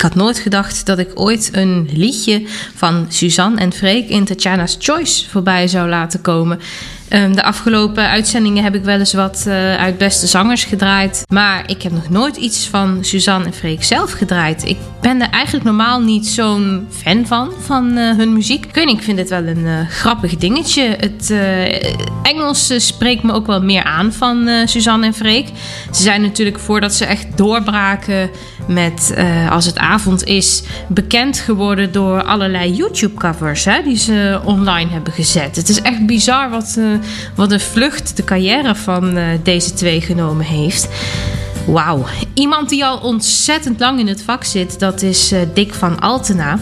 had 0.05 0.15
nooit 0.15 0.39
gedacht 0.39 0.87
dat 0.87 0.99
ik 0.99 1.11
ooit 1.15 1.49
een 1.53 1.89
liedje 1.93 2.43
van 2.75 3.07
Suzanne 3.09 3.61
en 3.61 3.73
Freek 3.73 4.09
in 4.09 4.25
Tatjana's 4.25 4.77
Choice 4.79 5.31
voorbij 5.31 5.69
zou 5.69 5.89
laten 5.89 6.21
komen. 6.21 6.61
Ehm, 7.09 7.33
de 7.33 7.43
afgelopen 7.43 8.09
uitzendingen 8.09 8.65
heb 8.65 8.75
ik 8.75 8.85
wel 8.85 8.99
eens 8.99 9.13
wat 9.13 9.45
eh, 9.47 9.77
uit 9.77 9.99
Beste 9.99 10.27
Zangers 10.27 10.65
gedraaid. 10.65 11.25
Maar 11.29 11.63
ik 11.67 11.83
heb 11.83 11.93
nog 11.93 12.09
nooit 12.09 12.37
iets 12.37 12.67
van 12.67 12.99
Suzanne 13.01 13.47
en 13.47 13.53
Freek 13.53 13.85
zelf 13.85 14.13
gedraaid. 14.13 14.69
Ik 14.69 14.77
ben 15.01 15.23
er 15.23 15.31
eigenlijk 15.31 15.65
normaal 15.65 16.01
niet 16.01 16.27
zo'n 16.27 16.87
fan 16.91 17.27
van, 17.27 17.51
van 17.59 17.97
eh, 17.97 18.17
hun 18.17 18.33
muziek. 18.33 18.65
Ik 18.65 18.75
weet 18.75 18.89
ik 18.89 19.03
vind 19.03 19.19
het 19.19 19.29
wel 19.29 19.47
een 19.47 19.67
eh, 19.67 19.89
grappig 19.89 20.37
dingetje. 20.37 20.97
Het 21.01 21.33
Engels 22.23 22.73
spreekt 22.77 23.23
me 23.23 23.33
ook 23.33 23.47
wel 23.47 23.63
meer 23.63 23.85
aan 23.85 24.13
van 24.13 24.49
Suzanne 24.65 25.07
en 25.07 25.15
Freek. 25.15 25.49
Ze 25.93 26.03
zijn 26.03 26.23
natuurlijk 26.23 26.59
voordat 26.59 26.95
ze 26.95 27.05
echt 27.05 27.37
doorbraken 27.37 28.31
met 28.67 29.13
eh, 29.17 29.51
Als 29.51 29.67
het 29.67 29.79
avond 29.79 30.25
is... 30.25 30.63
bekend 30.89 31.39
geworden 31.39 31.93
door 31.93 32.23
allerlei 32.23 32.73
YouTube-covers 32.73 33.65
hè, 33.65 33.83
die 33.83 33.97
ze 33.97 34.41
online 34.45 34.91
hebben 34.91 35.13
gezet. 35.13 35.57
Het 35.57 35.69
is 35.69 35.81
echt 35.81 36.07
bizar 36.07 36.51
wat, 36.51 36.75
eh, 36.79 36.85
wat 37.35 37.53
een 37.53 37.61
vlucht 37.61 38.17
de 38.17 38.25
carrière 38.25 38.75
van 38.75 39.17
eh, 39.17 39.25
deze 39.43 39.73
twee 39.73 40.01
genomen 40.01 40.45
heeft. 40.45 40.89
Wauw. 41.67 42.05
Iemand 42.35 42.69
die 42.69 42.85
al 42.85 42.99
ontzettend 42.99 43.81
lang 43.81 43.99
in 43.99 44.07
het 44.07 44.23
vak 44.23 44.45
zit, 44.45 44.79
dat 44.79 45.03
is 45.03 45.33
Dick 45.55 45.75
van 45.75 46.01
Altena. 46.01 46.59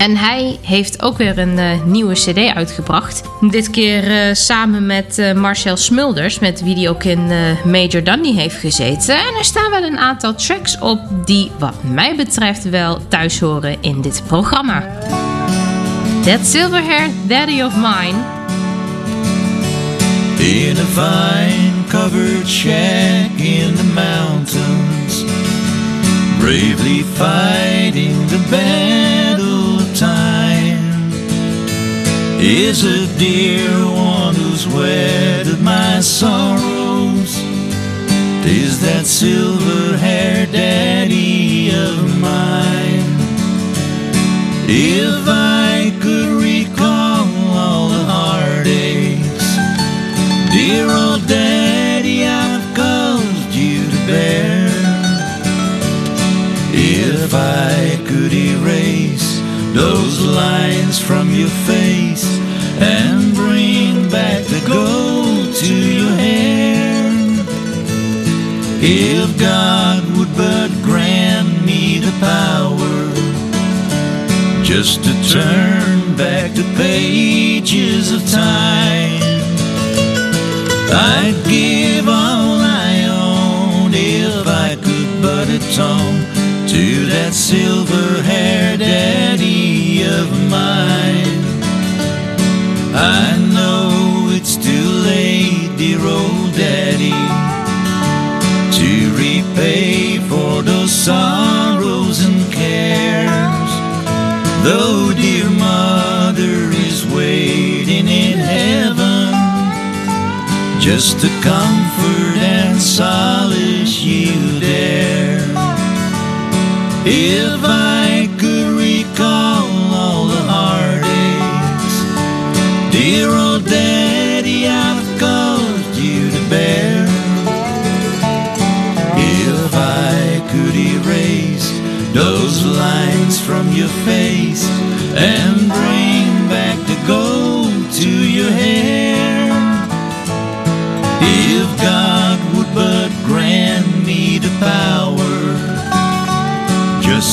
En 0.00 0.16
hij 0.16 0.58
heeft 0.62 1.02
ook 1.02 1.18
weer 1.18 1.38
een 1.38 1.58
eh, 1.58 1.82
nieuwe 1.84 2.14
CD 2.14 2.54
uitgebracht. 2.54 3.22
Dit 3.50 3.70
keer 3.70 4.10
eh, 4.10 4.34
samen 4.34 4.86
met 4.86 5.18
eh, 5.18 5.32
Marcel 5.32 5.76
Smulders, 5.76 6.38
met 6.38 6.62
wie 6.62 6.74
die 6.74 6.88
ook 6.88 7.04
in 7.04 7.26
Major 7.64 8.04
Dundee 8.04 8.34
heeft 8.34 8.56
gezeten. 8.56 9.14
En 9.14 9.34
er 9.38 9.44
staan 9.44 9.70
wel 9.70 9.82
een 9.82 9.98
aantal 9.98 10.34
tracks 10.34 10.78
op 10.78 11.00
die, 11.24 11.50
wat 11.58 11.74
mij 11.82 12.16
betreft, 12.16 12.68
wel 12.68 12.98
thuis 13.08 13.40
horen 13.40 13.76
in 13.80 14.00
dit 14.00 14.22
programma. 14.26 14.84
That 16.24 16.46
Silver 16.46 16.82
Hair 16.84 17.08
Daddy 17.26 17.62
of 17.62 17.74
Mine. 17.74 18.18
In 20.38 20.76
a 20.76 20.84
vine 20.94 21.84
covered 21.88 22.48
shack 22.48 23.30
in 23.36 23.74
the 23.74 23.90
mountains, 23.94 25.24
bravely 26.38 27.04
fighting 27.14 28.28
the 28.28 28.38
battle 28.50 29.09
is 32.42 32.84
a 32.84 33.18
dear 33.18 33.68
one 33.86 34.34
who's 34.34 34.66
weathered 34.66 35.60
my 35.60 36.00
sorrows. 36.00 37.34
Tis 38.42 38.80
that 38.80 39.04
silver 39.06 39.96
haired 39.98 40.52
daddy 40.52 41.70
of 41.70 42.18
mine. 42.18 43.04
If 44.72 45.24
I 45.28 45.92
could 46.00 46.42
recall 46.42 47.28
all 47.56 47.88
the 47.88 48.04
heartaches 48.04 49.20
Dear 50.52 50.90
old 50.90 51.26
daddy, 51.28 52.26
I've 52.26 52.74
caused 52.74 53.54
you 53.54 53.84
to 53.84 54.06
bear. 54.06 54.66
If 56.72 57.32
I 57.34 58.02
could 58.08 58.32
erase 58.32 59.40
those 59.74 60.20
lines 60.20 60.98
from 60.98 61.30
your 61.30 61.49
gold 64.66 65.54
to 65.54 65.74
your 65.74 66.14
hair. 66.16 67.10
If 68.82 69.38
God 69.38 70.02
would 70.16 70.34
but 70.36 70.70
grant 70.82 71.64
me 71.64 71.98
the 71.98 72.12
power 72.20 73.10
just 74.62 75.02
to 75.04 75.12
turn 75.28 76.16
back 76.16 76.52
the 76.54 76.68
pages 76.76 78.12
of 78.12 78.20
time. 78.30 79.20
I'd 80.92 81.38
give 81.48 82.08
all 82.08 82.58
I 82.60 83.06
own 83.10 83.90
if 83.92 84.46
I 84.46 84.76
could 84.76 85.10
but 85.22 85.48
atone 85.48 86.20
to 86.68 87.06
that 87.06 87.32
silver 87.32 88.22
haired 88.22 88.80
daddy 88.80 90.02
of 90.04 90.28
mine. 90.48 91.42
I 92.94 93.36
know 93.54 93.89
old 96.06 96.54
daddy, 96.54 97.20
to 98.78 98.90
repay 99.16 100.18
for 100.28 100.62
those 100.62 100.92
sorrows 100.92 102.24
and 102.24 102.52
cares. 102.52 103.72
Though 104.64 105.12
dear 105.14 105.48
mother 105.50 106.70
is 106.86 107.06
waiting 107.06 108.06
in 108.08 108.38
heaven 108.38 109.32
just 110.80 111.20
to 111.20 111.28
comfort 111.42 112.36
and 112.38 112.80
solace 112.80 113.29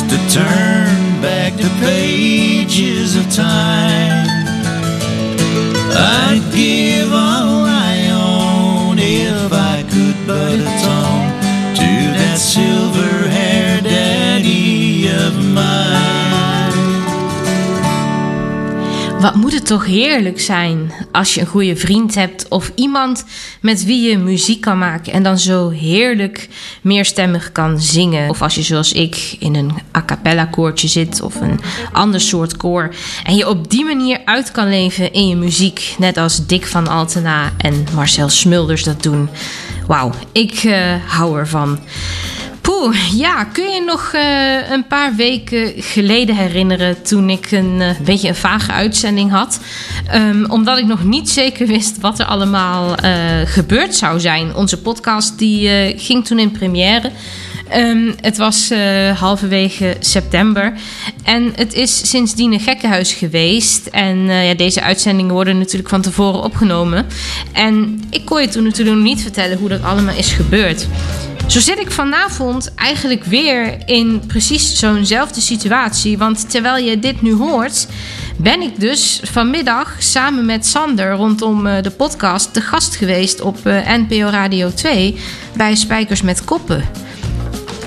to 0.10 0.18
turn 0.30 1.22
back 1.22 1.54
the 1.54 1.70
pages 1.82 3.16
of 3.16 3.30
time, 3.34 4.27
Wat 19.20 19.36
moet 19.36 19.54
het 19.54 19.66
toch 19.66 19.86
heerlijk 19.86 20.40
zijn 20.40 20.92
als 21.12 21.34
je 21.34 21.42
een 21.42 21.48
goede 21.48 21.76
vriend 21.76 22.16
hebt 22.16 22.48
of 22.48 22.72
iemand 22.76 23.26
met 23.62 23.86
wie 23.86 24.10
je 24.10 24.18
muziek 24.18 24.62
kan 24.62 24.78
maken 24.78 25.14
en 25.14 25.24
dan 25.24 25.38
zo 25.38 25.70
heerlijk 25.70 26.48
meerstemmig 26.82 27.52
kan 27.52 27.82
zingen. 27.82 28.30
Of 28.30 28.42
als 28.42 28.56
je 28.56 28.62
zoals 28.62 28.94
ik 28.94 29.36
in 29.40 29.56
een 29.56 29.72
a 29.98 30.04
cappella 30.06 30.46
koortje 30.46 30.88
zit 30.88 31.22
of 31.22 31.42
een 31.42 31.60
ander 31.92 32.22
soort 32.22 32.58
koor 32.58 32.96
en 33.24 33.36
je 33.36 33.50
op 33.50 33.70
die 33.70 33.86
manier 33.86 34.22
uit 34.26 34.52
kan 34.52 34.70
leven 34.70 35.14
in 35.14 35.28
je 35.28 35.36
muziek, 35.36 35.96
net 35.98 36.18
als 36.18 36.46
Dick 36.46 36.66
van 36.66 36.88
Altena 36.88 37.52
en 37.58 37.86
Marcel 37.94 38.30
Smulders 38.30 38.84
dat 38.84 39.04
doen. 39.04 39.30
Wauw, 39.88 40.12
ik 40.32 40.54
eh, 40.54 40.94
hou 41.08 41.40
ervan. 41.40 41.80
Poeh, 42.68 43.14
ja, 43.14 43.44
kun 43.44 43.70
je 43.70 43.82
nog 43.82 44.12
eh, 44.14 44.70
een 44.72 44.88
paar 44.88 45.16
weken 45.16 45.74
geleden 45.78 46.36
herinneren 46.36 47.02
toen 47.02 47.30
ik 47.30 47.52
een 47.52 47.82
eh, 47.82 48.00
beetje 48.00 48.28
een 48.28 48.36
vage 48.36 48.72
uitzending 48.72 49.32
had? 49.32 49.60
Ehm, 50.08 50.46
omdat 50.46 50.78
ik 50.78 50.86
nog 50.86 51.04
niet 51.04 51.30
zeker 51.30 51.68
wist 51.68 52.00
wat 52.00 52.20
er 52.20 52.26
allemaal 52.26 52.96
eh, 52.96 53.14
gebeurd 53.46 53.96
zou 53.96 54.20
zijn. 54.20 54.56
Onze 54.56 54.82
podcast 54.82 55.38
die 55.38 55.70
ging 55.98 56.26
toen 56.26 56.40
in 56.40 56.52
première. 56.52 57.12
Ehm, 57.70 58.12
het 58.22 58.38
was 58.38 58.70
eh, 58.70 59.20
halverwege 59.20 59.96
september. 60.00 60.74
En 61.24 61.52
het 61.56 61.74
is 61.74 62.10
sindsdien 62.10 62.54
een 62.54 62.60
gekkenhuis 62.60 63.14
geweest. 63.14 63.86
En 63.86 64.30
eh, 64.30 64.48
ja, 64.48 64.54
deze 64.54 64.82
uitzendingen 64.82 65.34
worden 65.34 65.58
natuurlijk 65.58 65.90
van 65.90 66.02
tevoren 66.02 66.44
opgenomen. 66.44 67.06
En 67.54 68.02
ik 68.10 68.26
kon 68.26 68.42
je 68.42 68.48
toen 68.48 68.64
natuurlijk 68.64 68.98
niet 68.98 69.22
vertellen 69.22 69.58
hoe 69.58 69.70
dat 69.70 69.84
allemaal 69.84 70.16
is 70.16 70.32
gebeurd. 70.32 70.88
Zo 71.48 71.60
zit 71.60 71.80
ik 71.80 71.92
vanavond 71.92 72.74
eigenlijk 72.76 73.24
weer 73.24 73.78
in 73.86 74.22
precies 74.28 74.80
zo'nzelfde 74.80 75.42
situatie. 75.42 76.18
Want 76.18 76.50
terwijl 76.50 76.86
je 76.86 77.00
dit 77.00 77.22
nu 77.22 77.34
hoort, 77.34 77.88
ben 78.38 78.62
ik 78.62 78.80
dus 78.80 79.22
vanmiddag 79.24 79.96
samen 80.00 80.46
met 80.46 80.66
Sander 80.66 81.12
rondom 81.12 81.68
eh, 81.68 81.82
de 81.82 81.92
podcast 81.92 82.54
te 82.54 82.62
gast 82.62 82.96
geweest 82.96 83.42
op 83.42 83.58
NPO 84.08 84.30
Radio 84.30 84.74
2 84.74 85.16
bij 85.56 85.76
Spijkers 85.76 86.22
met 86.22 86.44
Koppen. 86.44 87.07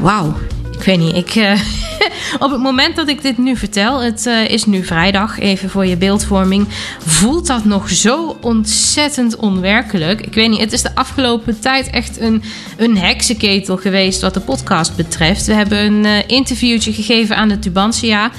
Wauw. 0.01 0.50
Ik 0.81 0.87
weet 0.87 0.99
niet, 0.99 1.17
ik, 1.17 1.35
eh, 1.35 1.61
Op 2.45 2.51
het 2.51 2.61
moment 2.61 2.97
dat 2.97 3.09
ik 3.09 3.23
dit 3.23 3.39
nu 3.39 3.57
vertel, 3.57 4.03
het 4.03 4.27
eh, 4.27 4.49
is 4.49 4.65
nu 4.65 4.85
vrijdag, 4.85 5.39
even 5.39 5.71
voor 5.71 5.87
je 5.87 5.97
beeldvorming, 5.97 6.67
voelt 7.07 7.47
dat 7.47 7.65
nog 7.65 7.91
zo 7.91 8.37
ontzettend 8.41 9.37
onwerkelijk. 9.37 10.21
Ik 10.21 10.35
weet 10.35 10.49
niet, 10.49 10.61
het 10.61 10.73
is 10.73 10.83
de 10.83 10.95
afgelopen 10.95 11.61
tijd 11.61 11.91
echt 11.91 12.21
een, 12.21 12.43
een 12.77 12.99
heksenketel 12.99 13.77
geweest 13.77 14.21
wat 14.21 14.35
de 14.35 14.41
podcast 14.41 14.97
betreft. 14.97 15.47
We 15.47 15.53
hebben 15.53 15.79
een 15.79 16.05
eh, 16.05 16.19
interviewtje 16.27 16.93
gegeven 16.93 17.37
aan 17.37 17.49
de 17.49 17.59
Tubantia. 17.59 18.31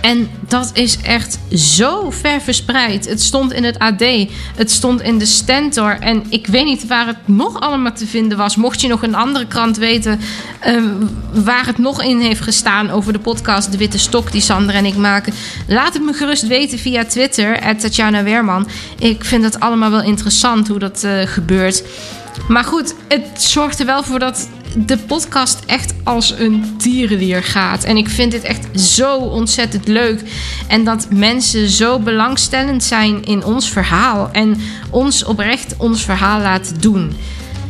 En 0.00 0.30
dat 0.48 0.70
is 0.74 0.98
echt 1.02 1.38
zo 1.54 2.10
ver 2.10 2.40
verspreid. 2.40 3.08
Het 3.08 3.22
stond 3.22 3.52
in 3.52 3.64
het 3.64 3.78
AD, 3.78 4.04
het 4.56 4.70
stond 4.70 5.02
in 5.02 5.18
de 5.18 5.26
Stentor. 5.26 5.98
En 6.00 6.22
ik 6.28 6.46
weet 6.46 6.64
niet 6.64 6.86
waar 6.86 7.06
het 7.06 7.16
nog 7.28 7.60
allemaal 7.60 7.92
te 7.92 8.06
vinden 8.06 8.38
was. 8.38 8.56
Mocht 8.56 8.80
je 8.80 8.88
nog 8.88 9.02
een 9.02 9.14
andere 9.14 9.46
krant 9.46 9.76
weten 9.76 10.20
waar 11.32 11.66
het 11.66 11.78
nog 11.84 12.02
in 12.02 12.20
heeft 12.20 12.40
gestaan 12.40 12.90
over 12.90 13.12
de 13.12 13.18
podcast 13.18 13.70
De 13.70 13.76
Witte 13.76 13.98
Stok 13.98 14.32
die 14.32 14.40
Sander 14.40 14.74
en 14.74 14.84
ik 14.84 14.96
maken. 14.96 15.32
Laat 15.68 15.94
het 15.94 16.02
me 16.02 16.12
gerust 16.12 16.46
weten 16.46 16.78
via 16.78 17.04
Twitter, 17.04 17.76
Tatjana 17.76 18.22
Weerman. 18.22 18.68
Ik 18.98 19.24
vind 19.24 19.44
het 19.44 19.60
allemaal 19.60 19.90
wel 19.90 20.02
interessant 20.02 20.68
hoe 20.68 20.78
dat 20.78 21.04
eh, 21.04 21.20
gebeurt. 21.24 21.82
Maar 22.48 22.64
goed, 22.64 22.94
het 23.08 23.42
zorgt 23.42 23.80
er 23.80 23.86
wel 23.86 24.02
voor 24.02 24.18
dat 24.18 24.48
de 24.76 24.98
podcast 24.98 25.62
echt 25.66 25.94
als 26.04 26.34
een 26.38 26.74
tierenlier 26.78 27.42
gaat. 27.42 27.84
En 27.84 27.96
ik 27.96 28.08
vind 28.08 28.30
dit 28.30 28.42
echt 28.42 28.80
zo 28.80 29.16
ontzettend 29.16 29.88
leuk. 29.88 30.22
En 30.68 30.84
dat 30.84 31.06
mensen 31.10 31.68
zo 31.68 31.98
belangstellend 31.98 32.84
zijn 32.84 33.24
in 33.24 33.44
ons 33.44 33.70
verhaal. 33.70 34.28
En 34.32 34.60
ons 34.90 35.24
oprecht 35.24 35.74
ons 35.78 36.04
verhaal 36.04 36.40
laten 36.40 36.80
doen. 36.80 37.12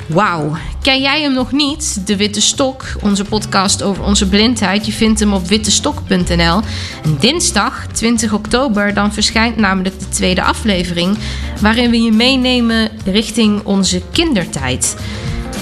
Wauw. 0.06 0.56
Ken 0.82 1.00
jij 1.00 1.22
hem 1.22 1.32
nog 1.32 1.52
niet? 1.52 2.06
De 2.06 2.16
Witte 2.16 2.40
Stok, 2.40 2.84
onze 3.02 3.24
podcast 3.24 3.82
over 3.82 4.04
onze 4.04 4.28
blindheid. 4.28 4.86
Je 4.86 4.92
vindt 4.92 5.20
hem 5.20 5.32
op 5.32 5.46
wittestok.nl. 5.46 6.60
En 7.04 7.16
dinsdag, 7.20 7.86
20 7.92 8.32
oktober, 8.32 8.94
dan 8.94 9.12
verschijnt 9.12 9.56
namelijk 9.56 9.98
de 9.98 10.08
tweede 10.08 10.42
aflevering. 10.42 11.18
Waarin 11.60 11.90
we 11.90 12.02
je 12.02 12.12
meenemen 12.12 12.90
richting 13.04 13.64
onze 13.64 14.02
kindertijd. 14.12 14.96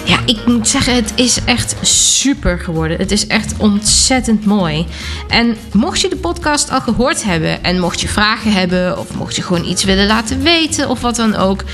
Ja, 0.04 0.18
ik 0.26 0.46
moet 0.46 0.68
zeggen, 0.68 0.94
het 0.94 1.12
is 1.14 1.44
echt 1.44 1.76
super 1.82 2.58
geworden. 2.58 2.98
Het 2.98 3.10
is 3.10 3.26
echt 3.26 3.54
ontzettend 3.56 4.44
mooi. 4.44 4.86
En 5.28 5.56
mocht 5.72 6.00
je 6.00 6.08
de 6.08 6.16
podcast 6.16 6.70
al 6.70 6.80
gehoord 6.80 7.24
hebben 7.24 7.64
en 7.64 7.80
mocht 7.80 8.00
je 8.00 8.08
vragen 8.08 8.52
hebben 8.52 8.98
of 8.98 9.14
mocht 9.14 9.36
je 9.36 9.42
gewoon 9.42 9.64
iets 9.64 9.84
willen 9.84 10.06
laten 10.06 10.42
weten 10.42 10.88
of 10.88 11.00
wat 11.00 11.16
dan 11.16 11.36
ook, 11.36 11.64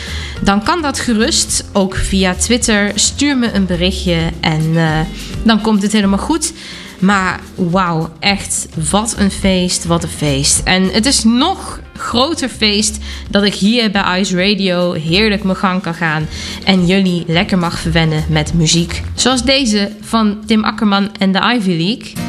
dan 0.42 0.62
kan 0.62 0.82
dat 0.82 1.00
gerust 1.00 1.64
ook 1.72 1.94
via 1.96 2.34
Twitter. 2.34 2.92
Stuur 2.94 3.38
me 3.38 3.52
een 3.52 3.66
berichtje 3.66 4.18
en 4.40 4.76
eh, 4.76 5.00
dan 5.42 5.60
komt 5.60 5.82
het 5.82 5.92
helemaal 5.92 6.18
goed. 6.18 6.52
Maar 6.98 7.40
wauw, 7.54 8.10
echt 8.18 8.68
wat 8.90 9.14
een 9.18 9.30
feest, 9.30 9.84
wat 9.84 10.02
een 10.02 10.08
feest. 10.08 10.60
En 10.64 10.82
het 10.82 11.06
is 11.06 11.24
nog 11.24 11.80
groter 11.96 12.48
feest 12.48 12.98
dat 13.30 13.44
ik 13.44 13.54
hier 13.54 13.90
bij 13.90 14.20
Ice 14.20 14.36
Radio 14.36 14.92
heerlijk 14.92 15.44
mijn 15.44 15.56
gang 15.56 15.82
kan 15.82 15.94
gaan 15.94 16.26
en 16.64 16.86
jullie 16.86 17.24
lekker 17.26 17.58
mag 17.58 17.78
verwennen 17.78 18.24
met 18.28 18.54
muziek. 18.54 19.02
Zoals 19.14 19.42
deze 19.42 19.92
van 20.00 20.38
Tim 20.46 20.64
Akkerman 20.64 21.16
en 21.16 21.32
de 21.32 21.54
Ivy 21.54 21.76
League. 21.76 22.27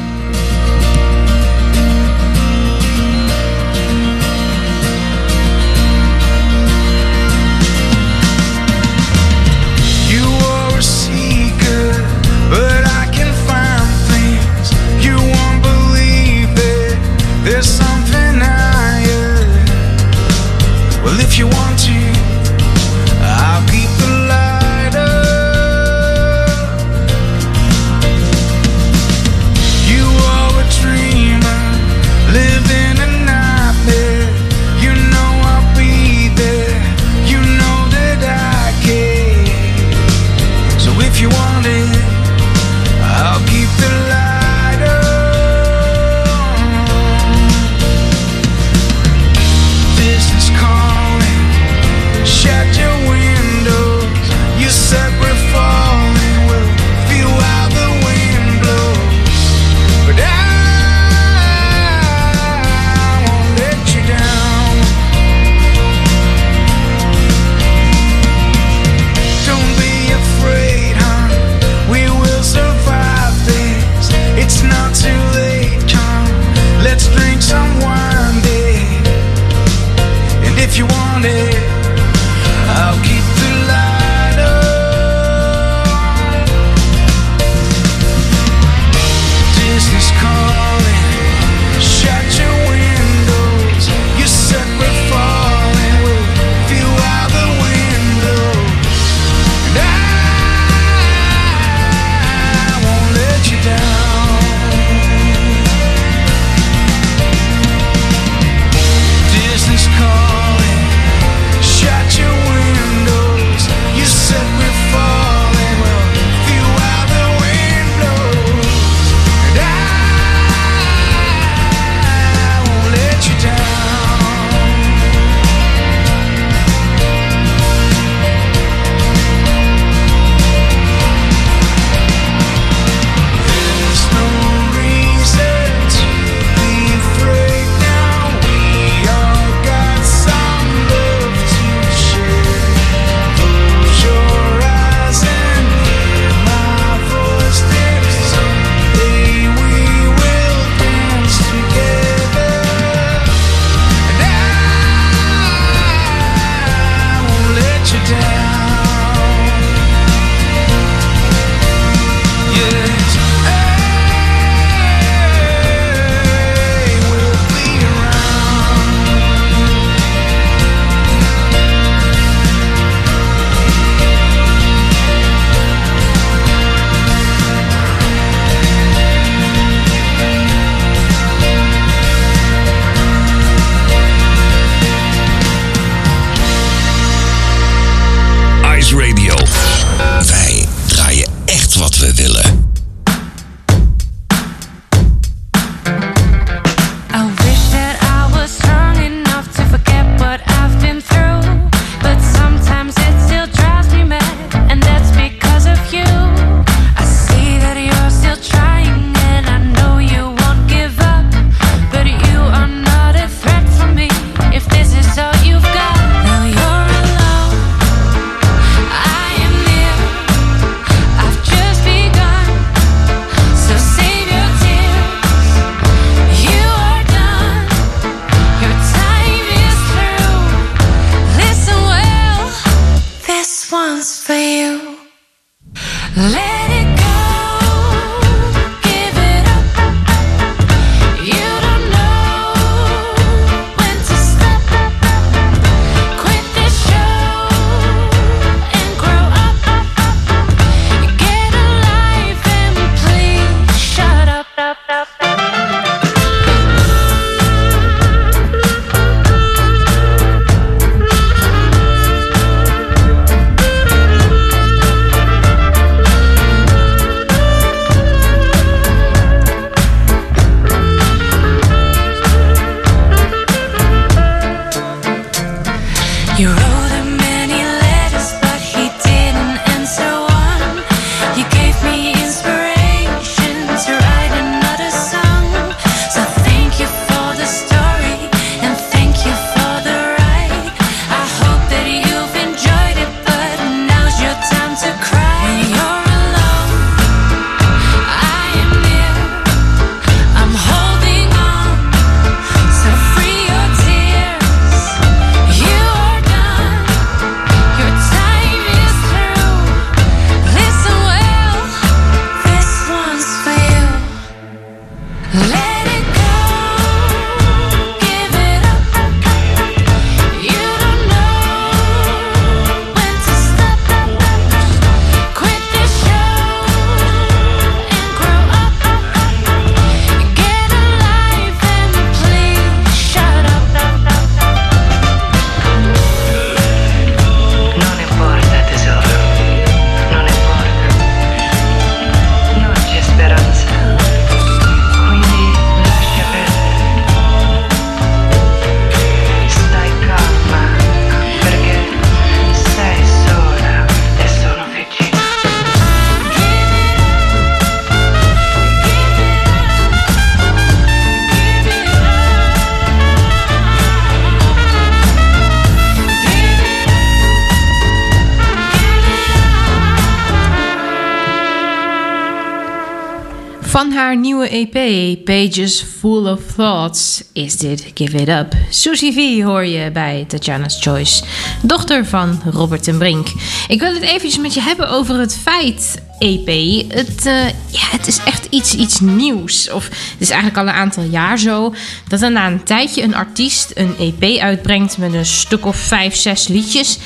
Pages 375.24 375.84
Full 375.98 376.26
of 376.26 376.40
Thoughts, 376.56 377.24
is 377.32 377.56
dit 377.56 377.90
Give 377.94 378.16
It 378.16 378.28
Up. 378.28 378.54
Susie 378.70 379.12
V 379.12 379.42
hoor 379.42 379.64
je 379.64 379.90
bij 379.90 380.24
Tatjana's 380.28 380.82
Choice, 380.82 381.22
dochter 381.62 382.06
van 382.06 382.40
Robert 382.50 382.88
en 382.88 382.98
Brink. 382.98 383.28
Ik 383.68 383.80
wil 383.80 383.94
het 383.94 384.02
eventjes 384.02 384.38
met 384.38 384.54
je 384.54 384.60
hebben 384.60 384.88
over 384.88 385.18
het 385.18 385.36
feit, 385.36 386.02
EP. 386.18 386.48
Het, 386.88 387.26
eh, 387.26 387.46
het 387.90 388.06
is 388.06 388.18
echt 388.24 388.46
iets, 388.50 388.74
iets 388.74 389.00
nieuws. 389.00 389.70
Of 389.70 389.84
het 389.84 390.16
is 390.18 390.30
eigenlijk 390.30 390.60
al 390.60 390.68
een 390.68 390.80
aantal 390.80 391.02
jaar 391.02 391.38
zo, 391.38 391.74
dat 392.08 392.22
er 392.22 392.32
na 392.32 392.46
een 392.46 392.62
tijdje 392.62 393.02
een 393.02 393.14
artiest 393.14 393.70
een 393.74 393.96
EP 393.98 394.40
uitbrengt 394.40 394.98
met 394.98 395.14
een 395.14 395.26
stuk 395.26 395.66
of 395.66 395.76
vijf, 395.76 396.16
zes 396.16 396.48
liedjes. 396.48 396.98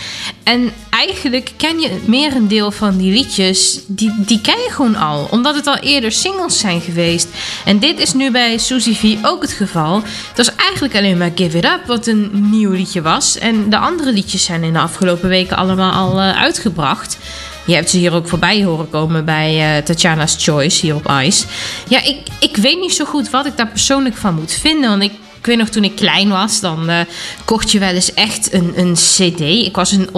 En 0.43 0.73
eigenlijk 0.91 1.53
ken 1.57 1.81
je 1.81 1.89
het 1.89 2.07
merendeel 2.07 2.71
van 2.71 2.97
die 2.97 3.13
liedjes, 3.13 3.81
die, 3.87 4.13
die 4.19 4.41
ken 4.41 4.59
je 4.59 4.71
gewoon 4.71 4.97
al. 4.97 5.29
Omdat 5.31 5.55
het 5.55 5.67
al 5.67 5.77
eerder 5.77 6.13
singles 6.13 6.59
zijn 6.59 6.81
geweest. 6.81 7.29
En 7.65 7.79
dit 7.79 7.99
is 7.99 8.13
nu 8.13 8.31
bij 8.31 8.59
Suzy 8.59 8.95
V 8.95 9.17
ook 9.23 9.43
het 9.43 9.53
geval. 9.53 10.03
Het 10.29 10.37
was 10.37 10.55
eigenlijk 10.55 10.97
alleen 10.97 11.19
maar 11.19 11.31
Give 11.35 11.59
It 11.59 11.65
Up 11.65 11.81
wat 11.87 12.07
een 12.07 12.51
nieuw 12.51 12.71
liedje 12.71 13.03
was. 13.03 13.39
En 13.39 13.71
de 13.71 13.79
andere 13.79 14.13
liedjes 14.13 14.45
zijn 14.45 14.63
in 14.63 14.73
de 14.73 14.79
afgelopen 14.79 15.29
weken 15.29 15.57
allemaal 15.57 15.93
al 15.93 16.21
eh, 16.21 16.43
uitgebracht. 16.43 17.19
Je 17.67 17.75
hebt 17.75 17.91
ze 17.91 17.97
hier 17.97 18.13
ook 18.13 18.29
voorbij 18.29 18.65
horen 18.65 18.91
komen 18.91 19.25
bij 19.25 19.77
eh, 19.77 19.83
Tatjana's 19.83 20.37
Choice 20.39 20.81
hier 20.81 20.95
op 20.95 21.11
Ice. 21.23 21.47
Ja, 21.89 22.03
ik, 22.03 22.19
ik 22.41 22.57
weet 22.57 22.81
niet 22.81 22.95
zo 22.95 23.05
goed 23.05 23.31
wat 23.31 23.47
ik 23.47 23.57
daar 23.57 23.69
persoonlijk 23.69 24.17
van 24.17 24.35
moet 24.35 24.53
vinden. 24.53 24.91
Want 24.91 25.03
ik, 25.03 25.13
weet 25.43 25.59
nog 25.59 25.69
toen 25.69 25.85
ik 25.85 25.97
klein 25.97 26.29
was, 26.29 26.61
dan 26.61 26.89
eh, 26.89 27.01
kocht 27.45 27.73
je 27.73 27.79
wel 27.79 27.93
eens 27.93 28.15
echt 28.15 28.53
een, 28.53 28.73
een 28.77 28.95
CD. 28.95 29.41
Ik 29.41 29.77
was 29.77 29.93
een 29.93 30.09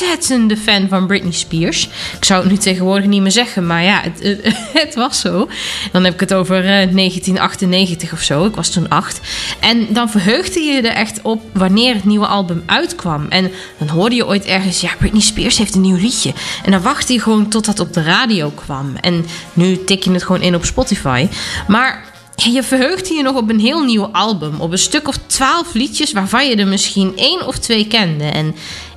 ontzettende 0.00 0.56
fan 0.56 0.88
van 0.88 1.06
Britney 1.06 1.32
Spears. 1.32 1.88
Ik 2.16 2.24
zou 2.24 2.42
het 2.42 2.50
nu 2.50 2.56
tegenwoordig 2.56 3.06
niet 3.06 3.22
meer 3.22 3.30
zeggen, 3.30 3.66
maar 3.66 3.82
ja, 3.82 4.00
het, 4.02 4.40
het, 4.82 4.94
was 4.94 5.20
zo. 5.20 5.48
Dan 5.92 6.04
heb 6.04 6.14
ik 6.14 6.20
het 6.20 6.34
over 6.34 6.56
eh, 6.56 6.64
1998 6.64 8.12
of 8.12 8.20
zo. 8.20 8.44
Ik 8.44 8.54
was 8.54 8.70
toen 8.70 8.88
acht. 8.88 9.20
En 9.60 9.86
dan 9.90 10.10
verheugde 10.10 10.60
je 10.60 10.80
er 10.80 10.96
echt 10.96 11.22
op 11.22 11.42
wanneer 11.52 11.94
het 11.94 12.04
nieuwe 12.04 12.26
album 12.26 12.62
uitkwam. 12.66 13.26
En 13.28 13.50
dan 13.78 13.88
hoorde 13.88 14.14
je 14.14 14.26
ooit 14.26 14.44
ergens, 14.44 14.80
ja, 14.80 14.90
Britney 14.98 15.20
Spears 15.20 15.58
heeft 15.58 15.74
een 15.74 15.80
nieuw 15.80 15.96
liedje. 15.96 16.32
En 16.64 16.70
dan 16.70 16.82
wachtte 16.82 17.12
je 17.12 17.20
gewoon 17.20 17.48
tot 17.48 17.64
dat 17.64 17.80
op 17.80 17.92
de 17.92 18.02
radio 18.02 18.50
kwam. 18.50 18.96
En 19.00 19.26
nu 19.52 19.84
tik 19.84 20.02
je 20.02 20.10
het 20.10 20.24
gewoon 20.24 20.42
in 20.42 20.54
op 20.54 20.64
Spotify. 20.64 21.28
Maar 21.68 22.12
je 22.36 22.62
verheugde 22.62 23.14
je 23.14 23.22
nog 23.22 23.36
op 23.36 23.50
een 23.50 23.60
heel 23.60 23.84
nieuw 23.84 24.06
album. 24.06 24.60
Op 24.60 24.72
een 24.72 24.78
stuk 24.78 25.08
of 25.08 25.18
twaalf 25.26 25.74
liedjes 25.74 26.12
waarvan 26.12 26.48
je 26.48 26.56
er 26.56 26.66
misschien 26.66 27.12
één 27.16 27.46
of 27.46 27.58
twee 27.58 27.86
kende. 27.86 28.24
En 28.24 28.54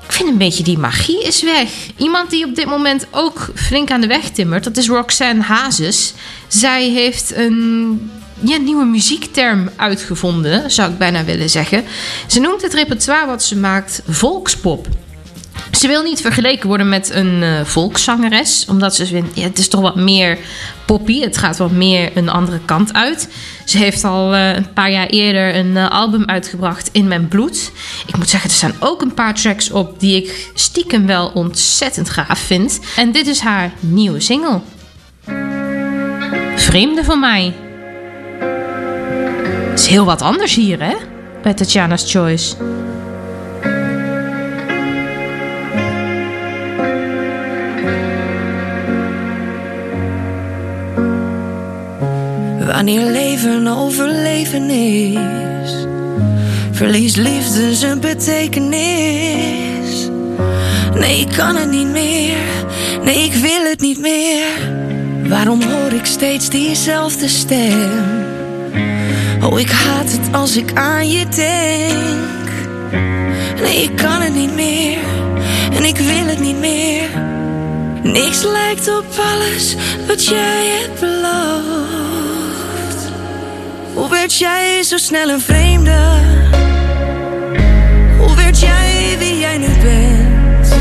ik 0.08 0.14
vind 0.14 0.30
een 0.30 0.38
beetje 0.38 0.64
die 0.64 0.78
magie 0.78 1.24
is 1.24 1.42
weg. 1.44 1.70
Iemand 1.98 2.30
die 2.30 2.46
op 2.46 2.56
dit 2.56 2.66
moment 2.66 3.08
ook 3.12 3.50
flink 3.56 3.92
aan 3.92 4.02
de 4.02 4.08
weg 4.08 4.30
timmert, 4.30 4.64
dat 4.64 4.78
is 4.78 4.88
Roxanne 4.88 5.44
Hazes. 5.44 6.14
Zij 6.48 6.90
heeft 6.90 7.36
een 7.36 8.12
ja, 8.40 8.58
nieuwe 8.58 8.86
muziekterm 8.86 9.70
uitgevonden, 9.76 10.72
zou 10.72 10.92
ik 10.92 10.98
bijna 10.98 11.24
willen 11.24 11.50
zeggen. 11.50 11.84
Ze 12.28 12.40
noemt 12.40 12.62
het 12.62 12.74
repertoire 12.74 13.26
wat 13.26 13.44
ze 13.44 13.58
maakt 13.58 14.02
volkspop. 14.08 14.88
Ze 15.72 15.88
wil 15.88 16.04
niet 16.04 16.22
vergeleken 16.22 16.68
worden 16.68 16.90
met 16.90 17.10
een 17.10 17.44
eh, 17.44 17.66
volkszangeres, 17.66 18.66
omdat 18.70 18.96
ze 18.96 19.06
vindt, 19.06 19.36
ja, 19.36 19.44
het 19.44 19.60
is 19.60 19.68
toch 19.68 19.82
wat 19.82 19.96
meer 19.96 20.38
poppy. 20.88 21.22
Het 21.22 21.38
gaat 21.38 21.58
wat 21.58 21.72
meer 21.72 22.12
een 22.14 22.30
andere 22.30 22.60
kant 22.66 22.94
uit. 22.94 23.30
Ze 23.66 23.78
heeft 23.78 24.04
al 24.04 24.34
eh, 24.34 24.56
een 24.56 24.74
paar 24.74 24.92
jaar 24.92 25.08
eerder 25.08 25.56
een 25.56 25.78
eh, 25.78 25.90
album 25.90 26.26
uitgebracht, 26.26 26.90
In 26.92 27.08
Mijn 27.08 27.28
Bloed. 27.28 27.72
Ik 28.08 28.18
moet 28.18 28.30
zeggen, 28.30 28.50
er 28.50 28.56
staan 28.56 28.76
ook 28.80 29.02
een 29.02 29.14
paar 29.14 29.34
tracks 29.34 29.72
op 29.72 30.00
die 30.00 30.16
ik 30.16 30.52
stiekem 30.54 31.06
wel 31.06 31.32
ontzettend 31.34 32.10
gaaf 32.10 32.40
vind. 32.40 32.80
En 32.96 33.12
dit 33.12 33.28
is 33.28 33.40
haar 33.40 33.72
nieuwe 33.80 34.20
single. 34.20 34.62
Vreemde 36.56 37.04
van 37.04 37.20
mij. 37.20 37.54
Het 39.70 39.80
is 39.80 39.88
heel 39.88 40.06
wat 40.06 40.22
anders 40.22 40.56
hier, 40.56 40.82
hè? 40.82 40.96
Bij 41.42 41.54
Tatjana's 41.54 42.12
Choice. 42.12 42.56
Wanneer 52.68 53.12
leven 53.12 53.68
overleven 53.68 54.70
is, 54.70 55.86
verliest 56.72 57.18
liefde 57.18 57.76
zijn 57.76 58.00
betekenis. 58.00 58.80
Nee, 60.94 61.20
ik 61.20 61.28
kan 61.38 61.56
het 61.56 61.70
niet 61.70 61.88
meer, 61.88 62.38
nee, 63.04 63.24
ik 63.24 63.34
wil 63.34 63.70
het 63.70 63.80
niet 63.80 64.00
meer. 64.00 64.46
Waarom 65.28 65.62
hoor 65.62 65.92
ik 65.92 66.06
steeds 66.06 66.50
diezelfde 66.50 67.28
stem? 67.28 68.26
Oh, 69.44 69.60
ik 69.60 69.72
haat 69.72 70.12
het 70.12 70.36
als 70.36 70.58
ik 70.58 70.72
aan 70.74 71.10
je 71.10 71.26
denk. 71.36 72.50
Nee, 73.62 73.84
ik 73.84 73.96
kan 73.96 74.22
het 74.22 74.34
niet 74.34 74.54
meer, 74.54 75.00
en 75.74 75.84
ik 75.84 75.98
wil 75.98 76.26
het 76.26 76.40
niet 76.40 76.60
meer. 76.60 77.10
Niks 78.04 78.44
lijkt 78.44 78.98
op 78.98 79.06
alles 79.36 79.76
wat 80.08 80.26
jij 80.26 80.66
hebt 80.66 81.00
beloofd. 81.00 82.07
Hoe 83.98 84.10
werd 84.10 84.38
jij 84.38 84.84
zo 84.84 84.98
snel 84.98 85.30
een 85.30 85.42
vreemde? 85.42 86.22
Hoe 88.18 88.36
werd 88.36 88.60
jij 88.60 89.16
wie 89.20 89.40
jij 89.40 89.58
nu 89.58 89.68
bent? 89.68 90.76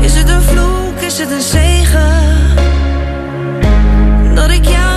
Is 0.00 0.14
het 0.14 0.28
een 0.28 0.42
vloek, 0.42 1.00
is 1.00 1.18
het 1.18 1.30
een 1.30 1.40
zegen? 1.40 2.54
Dat 4.34 4.50
ik 4.50 4.64
jou 4.64 4.93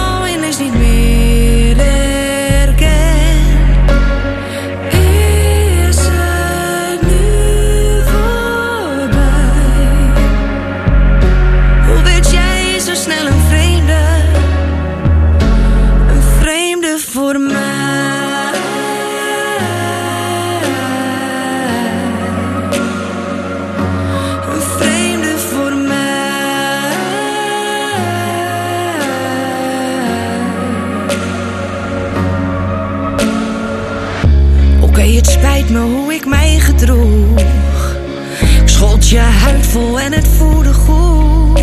het 40.17 40.27
voelde 40.37 40.73
goed. 40.73 41.61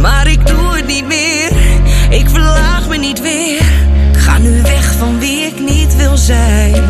Maar 0.00 0.26
ik 0.26 0.46
doe 0.46 0.76
het 0.76 0.86
niet 0.86 1.06
meer, 1.06 1.50
ik 2.10 2.28
verlaag 2.28 2.88
me 2.88 2.96
niet 2.96 3.20
weer. 3.20 3.62
Ga 4.12 4.38
nu 4.38 4.62
weg 4.62 4.92
van 4.98 5.18
wie 5.18 5.40
ik 5.46 5.60
niet 5.60 5.96
wil 5.96 6.16
zijn. 6.16 6.82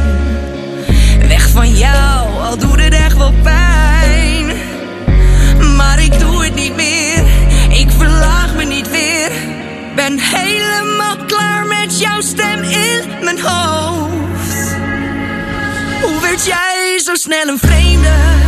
Weg 1.29 1.49
van 1.49 1.75
jou, 1.75 2.41
al 2.41 2.59
doet 2.59 2.81
het 2.81 2.95
echt 2.95 3.17
wel 3.17 3.33
pijn. 3.43 4.47
Maar 5.77 6.03
ik 6.03 6.19
doe 6.19 6.45
het 6.45 6.55
niet 6.55 6.77
meer, 6.77 7.23
ik 7.69 7.91
verlaag 7.91 8.55
me 8.55 8.65
niet 8.65 8.91
weer. 8.91 9.31
Ben 9.95 10.19
helemaal 10.19 11.17
klaar 11.27 11.67
met 11.67 12.01
jouw 12.01 12.21
stem 12.21 12.63
in 12.63 13.01
mijn 13.23 13.41
hoofd. 13.41 14.77
Hoe 16.03 16.21
werd 16.21 16.45
jij 16.45 17.01
zo 17.05 17.15
snel 17.15 17.49
een 17.49 17.59
vreemde? 17.59 18.48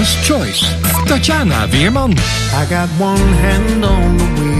Tatjana's 0.00 0.26
Choice. 0.26 0.62
Tatjana 1.06 1.68
Weerman. 1.68 2.14
I 2.54 2.66
got 2.70 2.88
one 2.98 3.18
hand 3.18 3.84
on 3.84 4.16
the 4.16 4.24
wheel, 4.40 4.59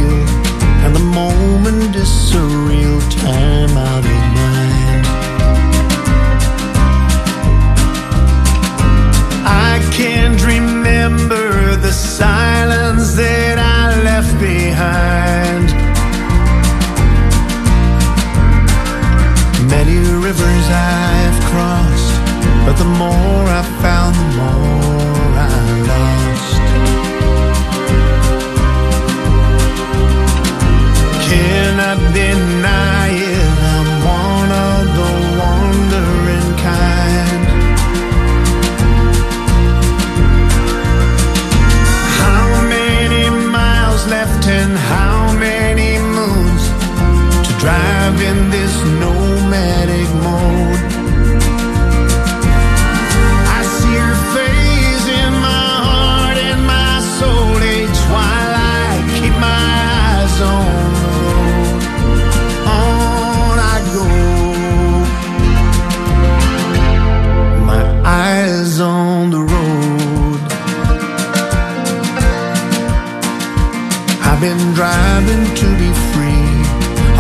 I've 74.43 74.57
been 74.57 74.73
driving 74.73 75.55
to 75.55 75.67
be 75.77 75.93
free 76.15 76.49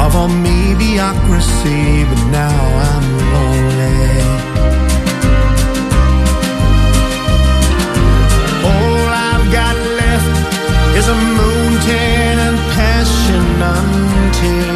of 0.01 0.17
all 0.17 0.29
mediocrity, 0.29 2.05
but 2.09 2.23
now 2.33 2.61
I'm 2.89 3.07
lonely. 3.35 4.21
All 8.65 9.05
I've 9.29 9.53
got 9.53 9.77
left 10.01 10.97
is 10.97 11.09
a 11.09 11.15
moon 11.15 11.73
tan 11.83 12.39
and 12.39 12.59
passion 12.73 13.45
untamed. 13.69 14.70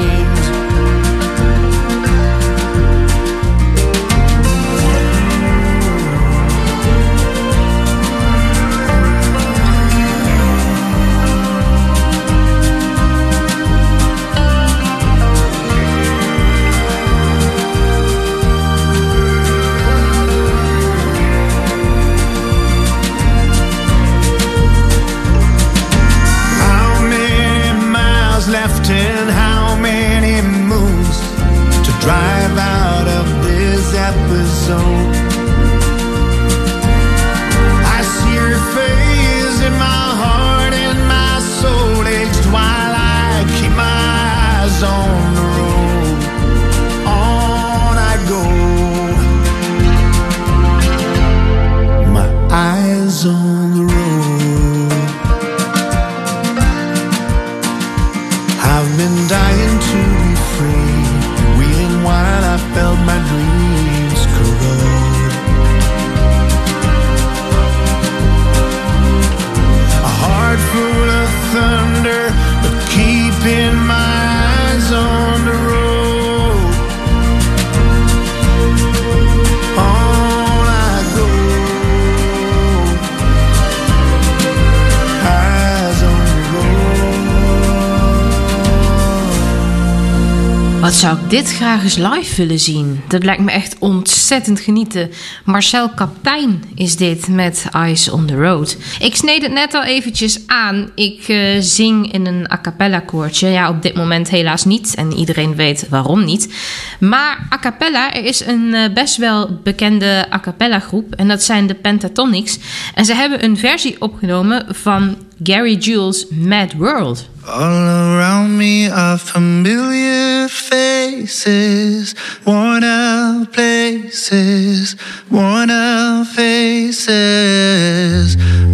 Wat 90.84 90.94
zou 90.94 91.18
ik 91.18 91.30
dit 91.30 91.52
graag 91.52 91.82
eens 91.82 91.96
live 91.96 92.36
willen 92.36 92.58
zien? 92.58 93.00
Dat 93.08 93.24
lijkt 93.24 93.42
me 93.42 93.50
echt 93.50 93.76
ontzettend 93.78 94.60
genieten. 94.60 95.10
Marcel 95.44 95.88
Kaptein 95.88 96.64
is 96.74 96.96
dit 96.96 97.28
met 97.28 97.66
Eyes 97.70 98.10
on 98.10 98.26
the 98.26 98.34
Road. 98.34 98.76
Ik 98.98 99.16
sneed 99.16 99.42
het 99.42 99.52
net 99.52 99.74
al 99.74 99.82
eventjes 99.82 100.46
aan. 100.46 100.90
Ik 100.94 101.28
eh, 101.28 101.60
zing 101.60 102.12
in 102.12 102.26
een 102.26 102.52
a 102.52 102.60
cappella 102.60 103.00
koortje. 103.00 103.48
Ja, 103.48 103.68
op 103.68 103.82
dit 103.82 103.94
moment 103.94 104.28
helaas 104.28 104.64
niet. 104.64 104.94
En 104.94 105.12
iedereen 105.12 105.54
weet 105.54 105.88
waarom 105.88 106.24
niet. 106.24 106.54
Maar 107.00 107.46
a 107.52 107.58
cappella, 107.58 108.14
er 108.14 108.24
is 108.24 108.46
een 108.46 108.74
eh, 108.74 108.92
best 108.92 109.16
wel 109.16 109.60
bekende 109.62 110.26
a 110.32 110.78
groep. 110.78 111.14
En 111.14 111.28
dat 111.28 111.42
zijn 111.42 111.66
de 111.66 111.74
Pentatonics. 111.74 112.58
En 112.94 113.04
ze 113.04 113.14
hebben 113.14 113.44
een 113.44 113.56
versie 113.56 114.00
opgenomen 114.00 114.66
van 114.68 115.16
Gary 115.42 115.74
Jules' 115.76 116.30
Mad 116.30 116.78
World. 116.78 117.26
All 117.46 117.60
around 117.60 118.56
me 118.56 118.88
are 118.88 119.18
familiar 119.18 120.48
faces, 120.48 122.14
worn 122.46 122.84
out 122.84 123.52
places, 123.52 124.96
worn 125.30 125.70
out 125.70 126.28
faces. 126.28 127.06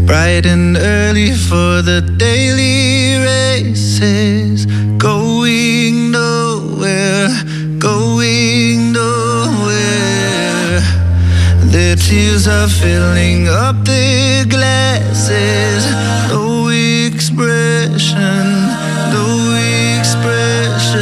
Bright 0.06 0.44
and 0.44 0.76
early 0.76 1.32
for 1.32 1.80
the 1.82 2.02
daily 2.18 3.16
races, 3.24 4.66
going 4.98 6.10
nowhere, 6.10 7.30
going 7.78 8.92
nowhere. 8.92 10.80
Their 11.72 11.96
tears 11.96 12.46
are 12.46 12.68
filling 12.68 13.48
up 13.48 13.84
their 13.86 14.44
glasses. 14.44 15.86
Expression, 17.32 18.66
no 19.14 19.26
expression. 20.00 20.98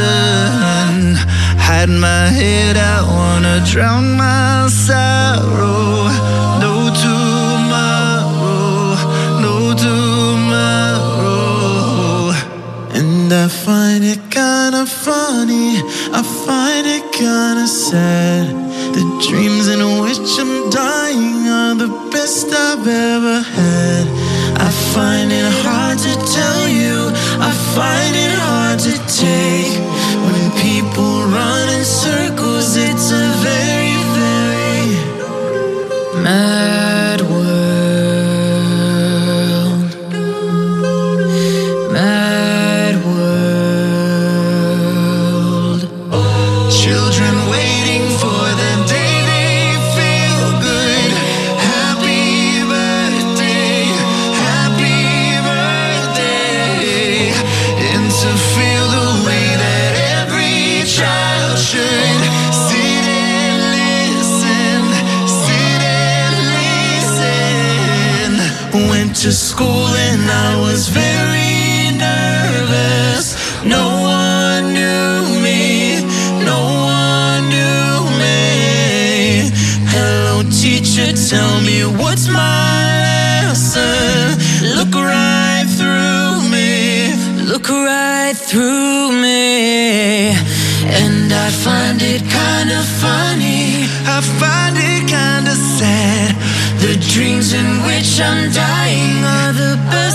Hide 1.57 1.89
my 1.89 2.27
head, 2.29 2.77
I 2.77 3.01
wanna 3.01 3.65
drown 3.65 4.15
my 4.15 4.67
sorrow. 4.69 6.07
No 6.61 6.93
tomorrow, 7.05 8.95
no 9.41 9.73
tomorrow. 9.73 10.69
And 12.93 13.33
I 13.33 13.47
find 13.47 14.03
it 14.03 14.21
kinda 14.29 14.85
funny, 14.85 15.81
I 16.13 16.21
find 16.45 16.85
it 16.85 17.11
kinda 17.11 17.65
sad. 17.65 18.53
The 18.93 19.03
dreams 19.27 19.67
in 19.67 19.81
which 20.01 20.37
I'm 20.37 20.69
dying 20.69 21.47
are 21.49 21.73
the 21.73 21.89
best 22.11 22.53
I've 22.53 22.87
ever 22.87 23.41
had. 23.41 24.28
I 24.61 24.69
find 24.93 25.31
it 25.31 25.49
hard 25.63 25.97
to 25.99 26.13
tell 26.37 26.67
you, 26.67 27.11
I 27.49 27.51
find 27.75 28.13
it 28.15 28.35
hard 28.47 28.79
to 28.87 28.95
take. 29.07 29.75
When 30.25 30.43
people 30.65 31.23
run 31.37 31.69
in 31.77 31.85
circles, 31.85 32.75
it's 32.75 33.11
a 33.11 33.27
very, 33.47 33.95
very 34.19 34.83
mad 36.23 36.78
to 58.21 58.27
feel 58.27 58.85
the 58.97 59.23
way 59.25 59.47
that 59.55 59.91
every 60.19 60.83
child 60.83 61.57
should 61.57 62.19
sit 62.67 63.05
and 63.07 63.61
listen, 63.79 64.81
sit 65.47 65.81
and 65.87 66.35
listen. 67.15 68.89
Went 68.89 69.15
to 69.23 69.31
school 69.31 69.87
and 70.09 70.29
I 70.29 70.59
was 70.59 70.89
very 70.89 71.28
through 88.49 89.11
me. 89.11 90.31
And 91.01 91.31
I 91.31 91.49
find 91.51 92.01
it 92.01 92.23
kind 92.25 92.71
of 92.71 92.85
funny, 92.97 93.85
I 94.15 94.17
find 94.41 94.75
it 94.75 95.05
kind 95.05 95.45
of 95.47 95.57
sad. 95.77 96.33
The 96.81 96.95
dreams 97.13 97.53
in 97.53 97.69
which 97.85 98.19
I'm 98.19 98.51
dying 98.51 99.17
are 99.35 99.53
the 99.53 99.75
best 99.91 100.08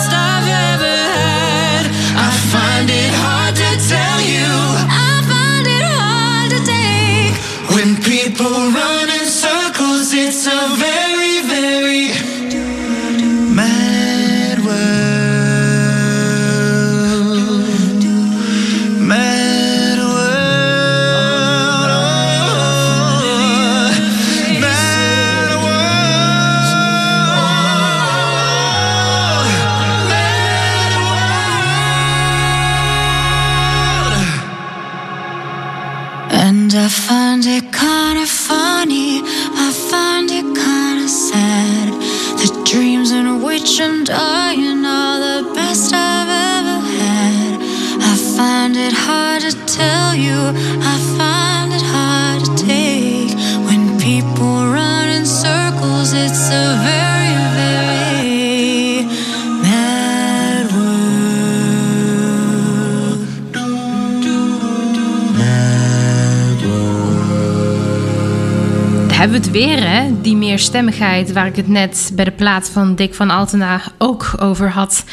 hebben 69.25 69.43
we 69.43 69.49
het 69.49 69.66
weer, 69.66 69.89
hè? 69.89 70.20
Die 70.20 70.37
meerstemmigheid 70.37 71.33
waar 71.33 71.47
ik 71.47 71.57
het 71.57 71.68
net 71.68 72.11
bij 72.14 72.25
de 72.25 72.31
plaat 72.31 72.70
van 72.70 72.95
Dick 72.95 73.14
van 73.14 73.31
Altena 73.31 73.81
ook 73.99 74.35
over 74.41 74.70
had. 74.70 75.05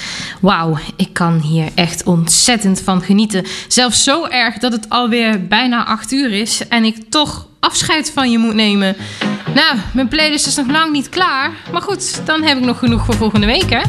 Wauw, 0.41 0.77
ik 0.95 1.13
kan 1.13 1.39
hier 1.39 1.69
echt 1.75 2.03
ontzettend 2.03 2.81
van 2.81 3.01
genieten. 3.01 3.45
Zelfs 3.67 4.03
zo 4.03 4.25
erg 4.25 4.57
dat 4.57 4.71
het 4.71 4.89
alweer 4.89 5.47
bijna 5.47 5.85
8 5.85 6.11
uur 6.11 6.31
is 6.31 6.67
en 6.67 6.83
ik 6.83 6.95
toch 7.09 7.47
afscheid 7.59 8.11
van 8.11 8.31
je 8.31 8.37
moet 8.37 8.53
nemen. 8.53 8.95
Nou, 9.53 9.77
mijn 9.93 10.07
playlist 10.07 10.47
is 10.47 10.55
nog 10.55 10.67
lang 10.67 10.91
niet 10.91 11.09
klaar. 11.09 11.51
Maar 11.71 11.81
goed, 11.81 12.25
dan 12.25 12.43
heb 12.43 12.57
ik 12.57 12.63
nog 12.63 12.79
genoeg 12.79 13.05
voor 13.05 13.15
volgende 13.15 13.47
week, 13.47 13.69
hè? 13.69 13.81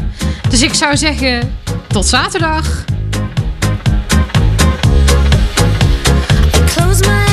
Dus 0.49 0.63
ik 0.63 0.75
zou 0.75 0.97
zeggen, 0.97 1.57
tot 1.89 2.07
zaterdag. 2.07 2.85
Close 6.67 7.01
my 7.11 7.32